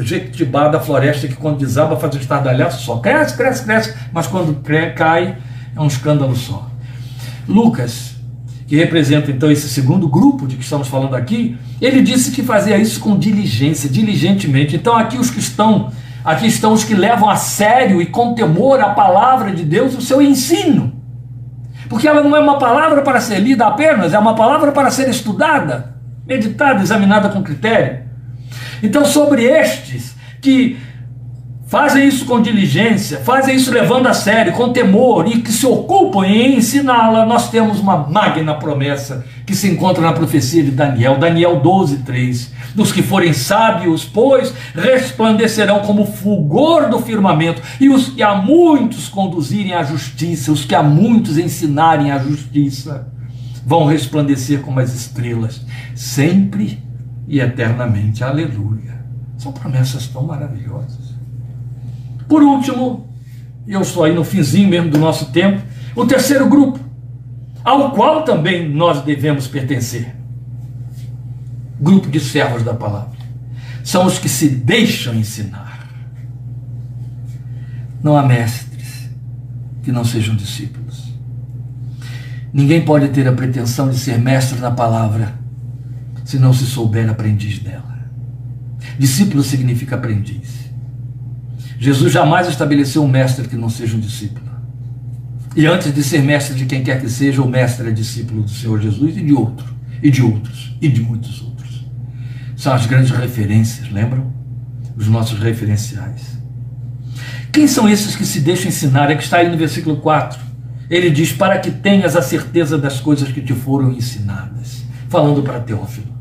[0.00, 2.96] jequitibá da floresta que quando desaba faz um estardalhaço só.
[2.96, 4.58] Cresce, cresce, cresce, mas quando
[4.96, 5.36] cai
[5.76, 6.70] é um escândalo só.
[7.46, 8.14] Lucas,
[8.66, 12.78] que representa então esse segundo grupo de que estamos falando aqui, ele disse que fazia
[12.78, 14.74] isso com diligência, diligentemente.
[14.74, 15.92] Então aqui os que estão
[16.24, 20.00] Aqui estão os que levam a sério e com temor a palavra de Deus, o
[20.00, 20.92] seu ensino.
[21.88, 25.10] Porque ela não é uma palavra para ser lida apenas, é uma palavra para ser
[25.10, 25.91] estudada,
[26.26, 28.02] meditada, examinada com critério.
[28.82, 30.76] Então, sobre estes que
[31.72, 36.26] fazem isso com diligência, fazem isso levando a sério, com temor e que se ocupam
[36.26, 41.60] em ensiná-la, nós temos uma magna promessa que se encontra na profecia de Daniel, Daniel
[41.60, 42.52] 12, 3.
[42.74, 49.08] Dos que forem sábios, pois, resplandecerão como fulgor do firmamento, e os que a muitos
[49.08, 53.11] conduzirem à justiça, os que a muitos ensinarem a justiça,
[53.64, 56.82] vão resplandecer como as estrelas, sempre
[57.28, 58.24] e eternamente.
[58.24, 59.00] Aleluia.
[59.38, 61.14] São promessas tão maravilhosas.
[62.28, 63.08] Por último,
[63.66, 65.62] e eu estou aí no finzinho mesmo do nosso tempo,
[65.94, 66.80] o terceiro grupo,
[67.64, 70.14] ao qual também nós devemos pertencer.
[71.80, 73.18] Grupo de servos da palavra.
[73.84, 75.88] São os que se deixam ensinar.
[78.02, 79.10] Não há mestres
[79.82, 80.81] que não sejam discípulos.
[82.52, 85.34] Ninguém pode ter a pretensão de ser mestre na palavra
[86.24, 87.92] se não se souber aprendiz dela.
[88.98, 90.70] Discípulo significa aprendiz.
[91.78, 94.52] Jesus jamais estabeleceu um mestre que não seja um discípulo.
[95.56, 98.50] E antes de ser mestre de quem quer que seja, o mestre é discípulo do
[98.50, 101.86] Senhor Jesus e de outro, e de outros, e de muitos outros.
[102.56, 104.32] São as grandes referências, lembram?
[104.96, 106.38] Os nossos referenciais.
[107.50, 109.10] Quem são esses que se deixam ensinar?
[109.10, 110.51] É que está aí no versículo 4.
[110.92, 114.82] Ele diz: Para que tenhas a certeza das coisas que te foram ensinadas.
[115.08, 116.12] Falando para Teófilo.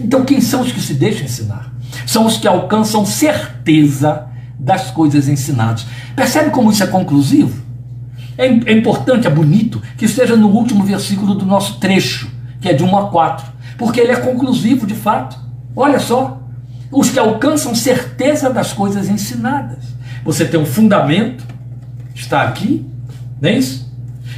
[0.00, 1.70] Então, quem são os que se deixam ensinar?
[2.06, 4.26] são os que alcançam certeza
[4.58, 5.86] das coisas ensinadas.
[6.14, 7.62] Percebe como isso é conclusivo?
[8.36, 12.30] É, é importante, é bonito que esteja no último versículo do nosso trecho,
[12.60, 13.46] que é de 1 a 4,
[13.78, 15.38] porque ele é conclusivo de fato.
[15.74, 16.42] Olha só,
[16.90, 19.84] os que alcançam certeza das coisas ensinadas.
[20.24, 21.44] Você tem um fundamento,
[22.14, 22.86] está aqui,
[23.40, 23.89] não é isso?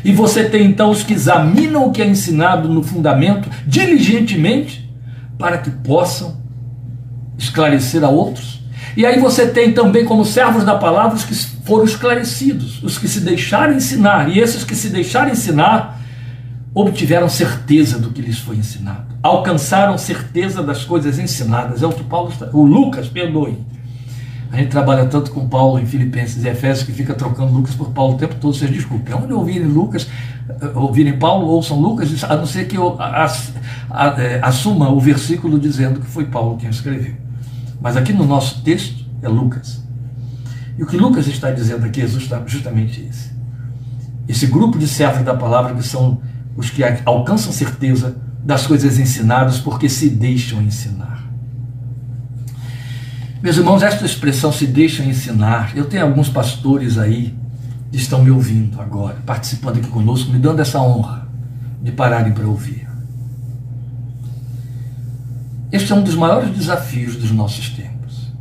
[0.05, 4.91] E você tem então os que examinam o que é ensinado no fundamento diligentemente
[5.39, 6.41] para que possam
[7.39, 8.63] esclarecer a outros.
[8.97, 11.35] E aí você tem também como servos da palavra os que
[11.65, 14.29] foram esclarecidos, os que se deixaram ensinar.
[14.29, 16.01] E esses que se deixaram ensinar
[16.75, 21.83] obtiveram certeza do que lhes foi ensinado, alcançaram certeza das coisas ensinadas.
[21.83, 23.59] É o que Paulo está, o Lucas, perdoe,
[24.53, 27.89] a gente trabalha tanto com Paulo em Filipenses e Efésios que fica trocando Lucas por
[27.89, 28.55] Paulo o tempo todo.
[28.55, 29.15] Vocês desculpem.
[29.15, 30.07] Onde ouvirem Lucas,
[30.47, 36.01] eh, ouvirem Paulo, ouçam Lucas, a não ser que eu eh, assuma o versículo dizendo
[36.01, 37.15] que foi Paulo quem escreveu.
[37.81, 39.83] Mas aqui no nosso texto é Lucas.
[40.79, 42.07] E o que Lucas está dizendo aqui é
[42.47, 43.33] justamente esse.
[44.29, 46.21] Esse grupo de servos da palavra que são
[46.59, 51.22] os que alcançam certeza das coisas ensinadas porque se deixam ensinar.
[53.43, 55.77] Meus irmãos, esta expressão se deixam ensinar.
[55.77, 57.35] Eu tenho alguns pastores aí
[57.91, 61.27] que estão me ouvindo agora, participando aqui conosco, me dando essa honra
[61.83, 62.89] de pararem para ouvir.
[65.73, 68.33] Este é um dos maiores desafios dos nossos tempos.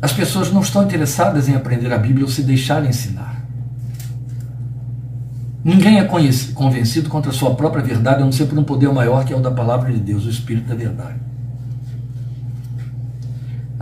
[0.00, 3.44] As pessoas não estão interessadas em aprender a Bíblia ou se deixar ensinar.
[5.62, 6.04] Ninguém é
[6.54, 9.36] convencido contra a sua própria verdade, a não ser por um poder maior que é
[9.36, 11.33] o da palavra de Deus, o Espírito da verdade.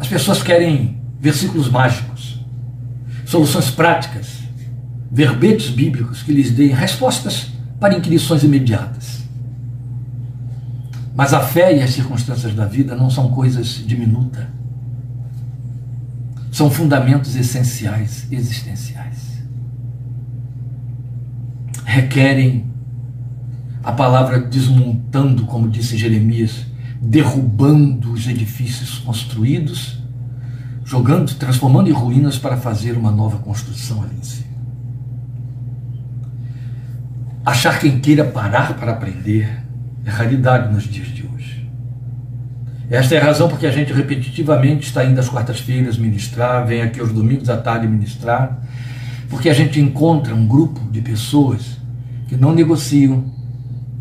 [0.02, 2.44] As pessoas querem versículos mágicos,
[3.24, 4.40] soluções práticas,
[5.08, 9.22] verbetes bíblicos que lhes deem respostas para inquirições imediatas.
[11.14, 14.44] Mas a fé e as circunstâncias da vida não são coisas diminutas.
[16.50, 19.40] São fundamentos essenciais, existenciais.
[21.84, 22.66] Requerem
[23.84, 26.71] a palavra desmontando, como disse Jeremias,
[27.02, 29.98] derrubando os edifícios construídos,
[30.84, 34.52] jogando, transformando em ruínas para fazer uma nova construção ali em cima.
[37.44, 39.64] Achar quem queira parar para aprender
[40.04, 41.68] é raridade nos dias de hoje.
[42.88, 47.00] Esta é a razão porque a gente repetitivamente está indo às quartas-feiras ministrar, vem aqui
[47.00, 48.62] aos domingos à tarde ministrar,
[49.28, 51.78] porque a gente encontra um grupo de pessoas
[52.28, 53.24] que não negociam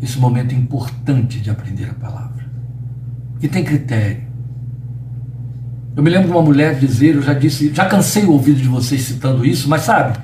[0.00, 2.31] esse momento importante de aprender a palavra
[3.42, 4.18] que tem critério.
[5.96, 8.68] Eu me lembro de uma mulher dizer, eu já disse, já cansei o ouvido de
[8.68, 10.16] vocês citando isso, mas sabe,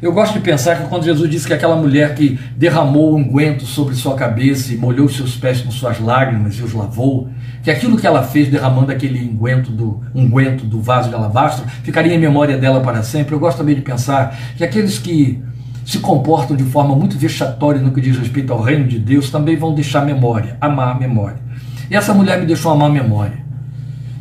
[0.00, 3.96] eu gosto de pensar que quando Jesus disse que aquela mulher que derramou unguento sobre
[3.96, 7.28] sua cabeça e molhou seus pés com suas lágrimas e os lavou,
[7.60, 12.14] que aquilo que ela fez derramando aquele unguento do, unguento do vaso de alabastro ficaria
[12.14, 13.34] em memória dela para sempre.
[13.34, 15.42] Eu gosto também de pensar que aqueles que
[15.84, 19.56] se comportam de forma muito vexatória no que diz respeito ao reino de Deus também
[19.56, 21.49] vão deixar memória, amar memória.
[21.90, 23.40] E essa mulher me deixou uma má memória.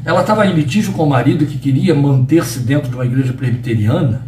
[0.03, 4.23] Ela estava em litígio com o marido que queria manter-se dentro de uma igreja presbiteriana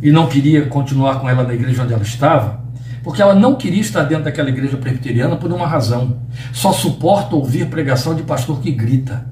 [0.00, 2.62] e não queria continuar com ela na igreja onde ela estava,
[3.02, 6.18] porque ela não queria estar dentro daquela igreja presbiteriana por uma razão.
[6.52, 9.26] Só suporta ouvir pregação de pastor que grita.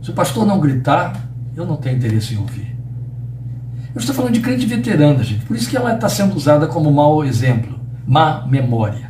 [0.00, 2.76] Se o pastor não gritar, eu não tenho interesse em ouvir.
[3.94, 5.44] Eu estou falando de crente veterana, gente.
[5.44, 9.07] Por isso que ela está sendo usada como mau exemplo, má memória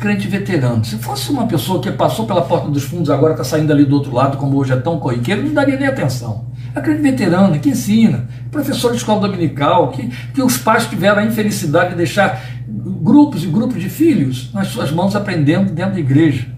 [0.00, 0.84] crente veterano.
[0.84, 3.94] Se fosse uma pessoa que passou pela porta dos fundos agora está saindo ali do
[3.94, 6.46] outro lado, como hoje é tão corriqueiro, não daria nem atenção.
[6.74, 11.24] É crente veterano, que ensina, professor de escola dominical, que, que os pais tiveram a
[11.24, 16.48] infelicidade de deixar grupos e grupos de filhos nas suas mãos aprendendo dentro da igreja.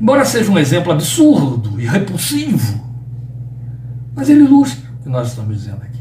[0.00, 2.80] Embora seja um exemplo absurdo e repulsivo,
[4.14, 6.00] mas ele ilustra o que nós estamos dizendo aqui.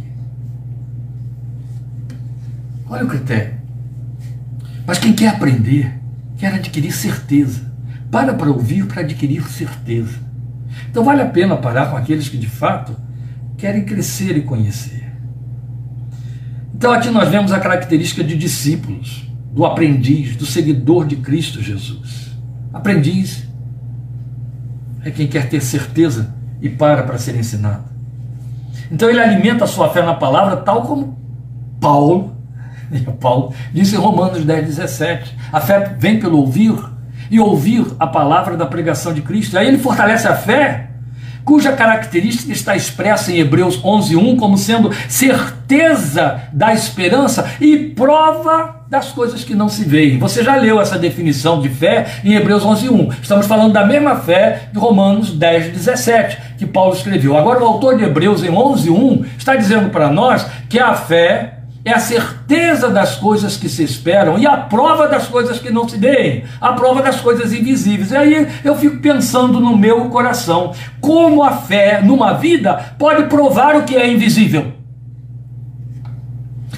[2.90, 3.59] Olha o critério.
[4.90, 6.02] Mas quem quer aprender,
[6.36, 7.62] quer adquirir certeza.
[8.10, 10.18] Para para ouvir para adquirir certeza.
[10.90, 12.96] Então vale a pena parar com aqueles que de fato
[13.56, 15.14] querem crescer e conhecer.
[16.74, 22.36] Então aqui nós vemos a característica de discípulos, do aprendiz, do seguidor de Cristo Jesus.
[22.74, 23.48] Aprendiz
[25.06, 27.84] é quem quer ter certeza e para para ser ensinado.
[28.92, 31.16] Então ele alimenta a sua fé na palavra, tal como
[31.80, 32.39] Paulo
[33.20, 36.76] Paulo disse em Romanos 10, 17: a fé vem pelo ouvir,
[37.32, 39.58] e ouvir a palavra da pregação de Cristo.
[39.58, 40.86] Aí ele fortalece a fé
[41.46, 49.12] cuja característica está expressa em Hebreus 11:1 como sendo certeza da esperança e prova das
[49.12, 50.20] coisas que não se veem.
[50.20, 53.14] Você já leu essa definição de fé em Hebreus 11:1.
[53.22, 57.36] Estamos falando da mesma fé de Romanos 10:17 que Paulo escreveu.
[57.36, 61.59] Agora o autor de Hebreus em 11:1 está dizendo para nós que a fé
[61.90, 65.88] é a certeza das coisas que se esperam e a prova das coisas que não
[65.88, 68.12] se veem, a prova das coisas invisíveis.
[68.12, 73.76] E aí eu fico pensando no meu coração, como a fé numa vida pode provar
[73.76, 74.74] o que é invisível.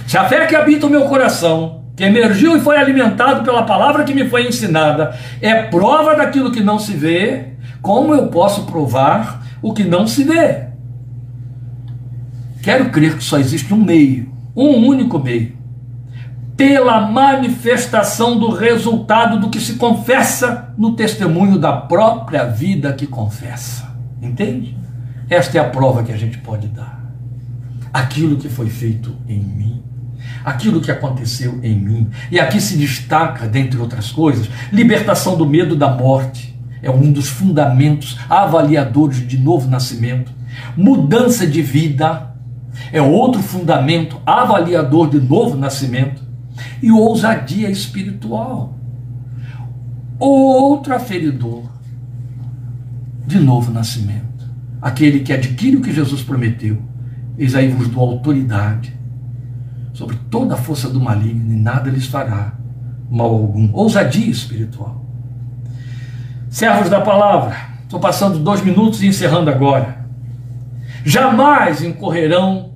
[0.08, 4.04] Se a fé que habita o meu coração, que emergiu e foi alimentado pela palavra
[4.04, 7.50] que me foi ensinada, é prova daquilo que não se vê,
[7.82, 10.68] como eu posso provar o que não se vê?
[12.64, 15.62] Quero crer que só existe um meio um único meio
[16.62, 23.96] pela manifestação do resultado do que se confessa no testemunho da própria vida que confessa.
[24.22, 24.78] Entende?
[25.28, 27.02] Esta é a prova que a gente pode dar.
[27.92, 29.82] Aquilo que foi feito em mim,
[30.46, 32.10] aquilo que aconteceu em mim.
[32.30, 36.56] E aqui se destaca, dentre outras coisas, libertação do medo da morte.
[36.84, 40.32] É um dos fundamentos avaliadores de novo nascimento.
[40.78, 42.31] Mudança de vida,
[42.92, 46.22] é outro fundamento avaliador de novo nascimento.
[46.82, 48.78] E ousadia espiritual.
[50.20, 51.64] Outro aferidor
[53.26, 54.22] de novo nascimento.
[54.82, 56.82] Aquele que adquire o que Jesus prometeu.
[57.38, 58.94] Eis aí vos dou autoridade
[59.94, 62.54] sobre toda a força do maligno e nada lhes fará
[63.10, 63.70] mal algum.
[63.74, 65.06] Ousadia espiritual.
[66.50, 70.06] Servos da palavra, estou passando dois minutos e encerrando agora.
[71.06, 72.71] Jamais incorrerão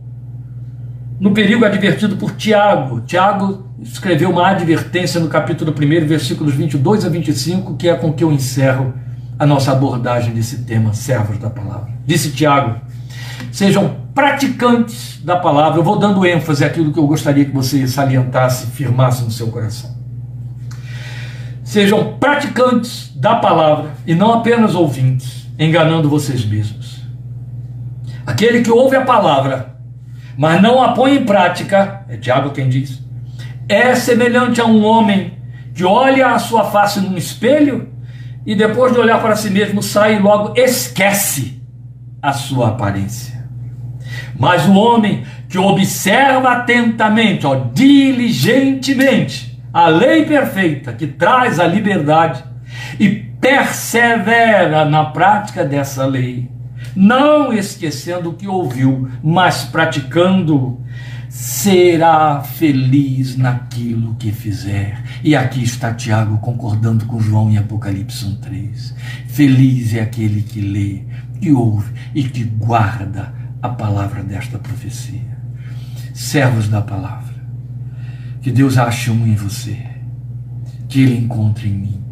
[1.20, 3.02] no perigo advertido por Tiago.
[3.02, 8.24] Tiago escreveu uma advertência no capítulo 1, versículos 22 a 25, que é com que
[8.24, 8.94] eu encerro
[9.38, 11.90] a nossa abordagem desse tema, servos da palavra.
[12.06, 12.80] Disse Tiago:
[13.52, 15.80] sejam praticantes da palavra.
[15.80, 19.96] Eu vou dando ênfase àquilo que eu gostaria que você salientasse, firmasse no seu coração.
[21.64, 27.02] Sejam praticantes da palavra e não apenas ouvintes, enganando vocês mesmos.
[28.26, 29.75] Aquele que ouve a palavra
[30.38, 33.02] mas não a põe em prática, é Tiago quem diz,
[33.68, 35.34] é semelhante a um homem
[35.74, 37.90] que olha a sua face num espelho
[38.46, 41.62] e depois de olhar para si mesmo sai e logo esquece
[42.22, 43.44] a sua aparência.
[44.38, 52.44] Mas o homem que observa atentamente, ó, diligentemente, a lei perfeita que traz a liberdade
[53.00, 56.50] e persevera na prática dessa lei,
[56.96, 60.80] não esquecendo o que ouviu, mas praticando,
[61.30, 65.04] será feliz naquilo que fizer.
[65.22, 68.94] E aqui está Tiago concordando com João em Apocalipse 1:3.
[69.28, 71.04] Feliz é aquele que lê,
[71.42, 75.36] que ouve e que guarda a palavra desta profecia.
[76.14, 77.36] Servos da palavra,
[78.42, 79.78] que Deus ache um em você,
[80.88, 82.04] que ele encontre em mim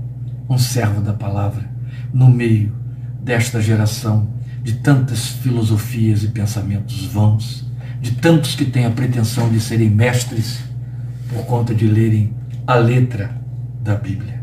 [0.49, 1.71] um servo da palavra
[2.13, 2.75] no meio
[3.21, 4.27] desta geração
[4.63, 7.65] de tantas filosofias e pensamentos vãos,
[8.01, 10.61] de tantos que têm a pretensão de serem mestres
[11.29, 12.33] por conta de lerem
[12.65, 13.35] a letra
[13.81, 14.41] da Bíblia.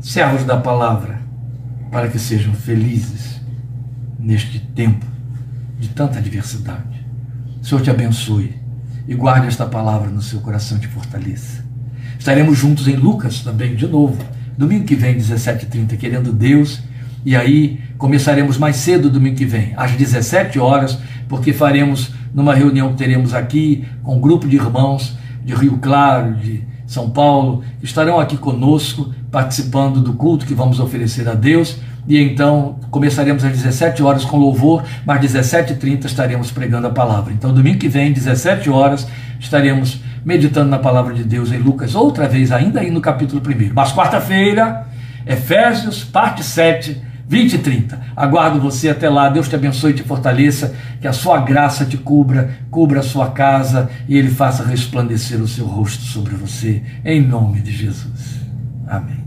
[0.00, 1.20] Servos da palavra,
[1.90, 3.40] para que sejam felizes
[4.18, 5.04] neste tempo
[5.78, 7.04] de tanta adversidade.
[7.60, 8.54] O Senhor te abençoe
[9.08, 11.64] e guarde esta palavra no seu coração e te fortaleça.
[12.18, 14.22] Estaremos juntos em Lucas também, de novo,
[14.56, 16.82] domingo que vem, 17h30, querendo Deus
[17.24, 22.90] e aí começaremos mais cedo domingo que vem, às 17 horas, porque faremos numa reunião
[22.90, 27.86] que teremos aqui com um grupo de irmãos de Rio Claro, de São Paulo, que
[27.86, 31.78] estarão aqui conosco, participando do culto que vamos oferecer a Deus.
[32.08, 37.32] E então começaremos às 17 horas com louvor, mas às 17h30 estaremos pregando a palavra.
[37.32, 39.06] Então, domingo que vem, 17 horas,
[39.40, 43.72] estaremos meditando na palavra de Deus em Lucas, outra vez, ainda aí no capítulo 1.
[43.72, 44.86] Mas quarta-feira,
[45.26, 48.00] Efésios, parte 7 20 e 30.
[48.14, 49.28] Aguardo você até lá.
[49.28, 50.74] Deus te abençoe e te fortaleça.
[51.00, 55.48] Que a sua graça te cubra, cubra a sua casa e Ele faça resplandecer o
[55.48, 56.82] seu rosto sobre você.
[57.04, 58.40] Em nome de Jesus.
[58.86, 59.25] Amém.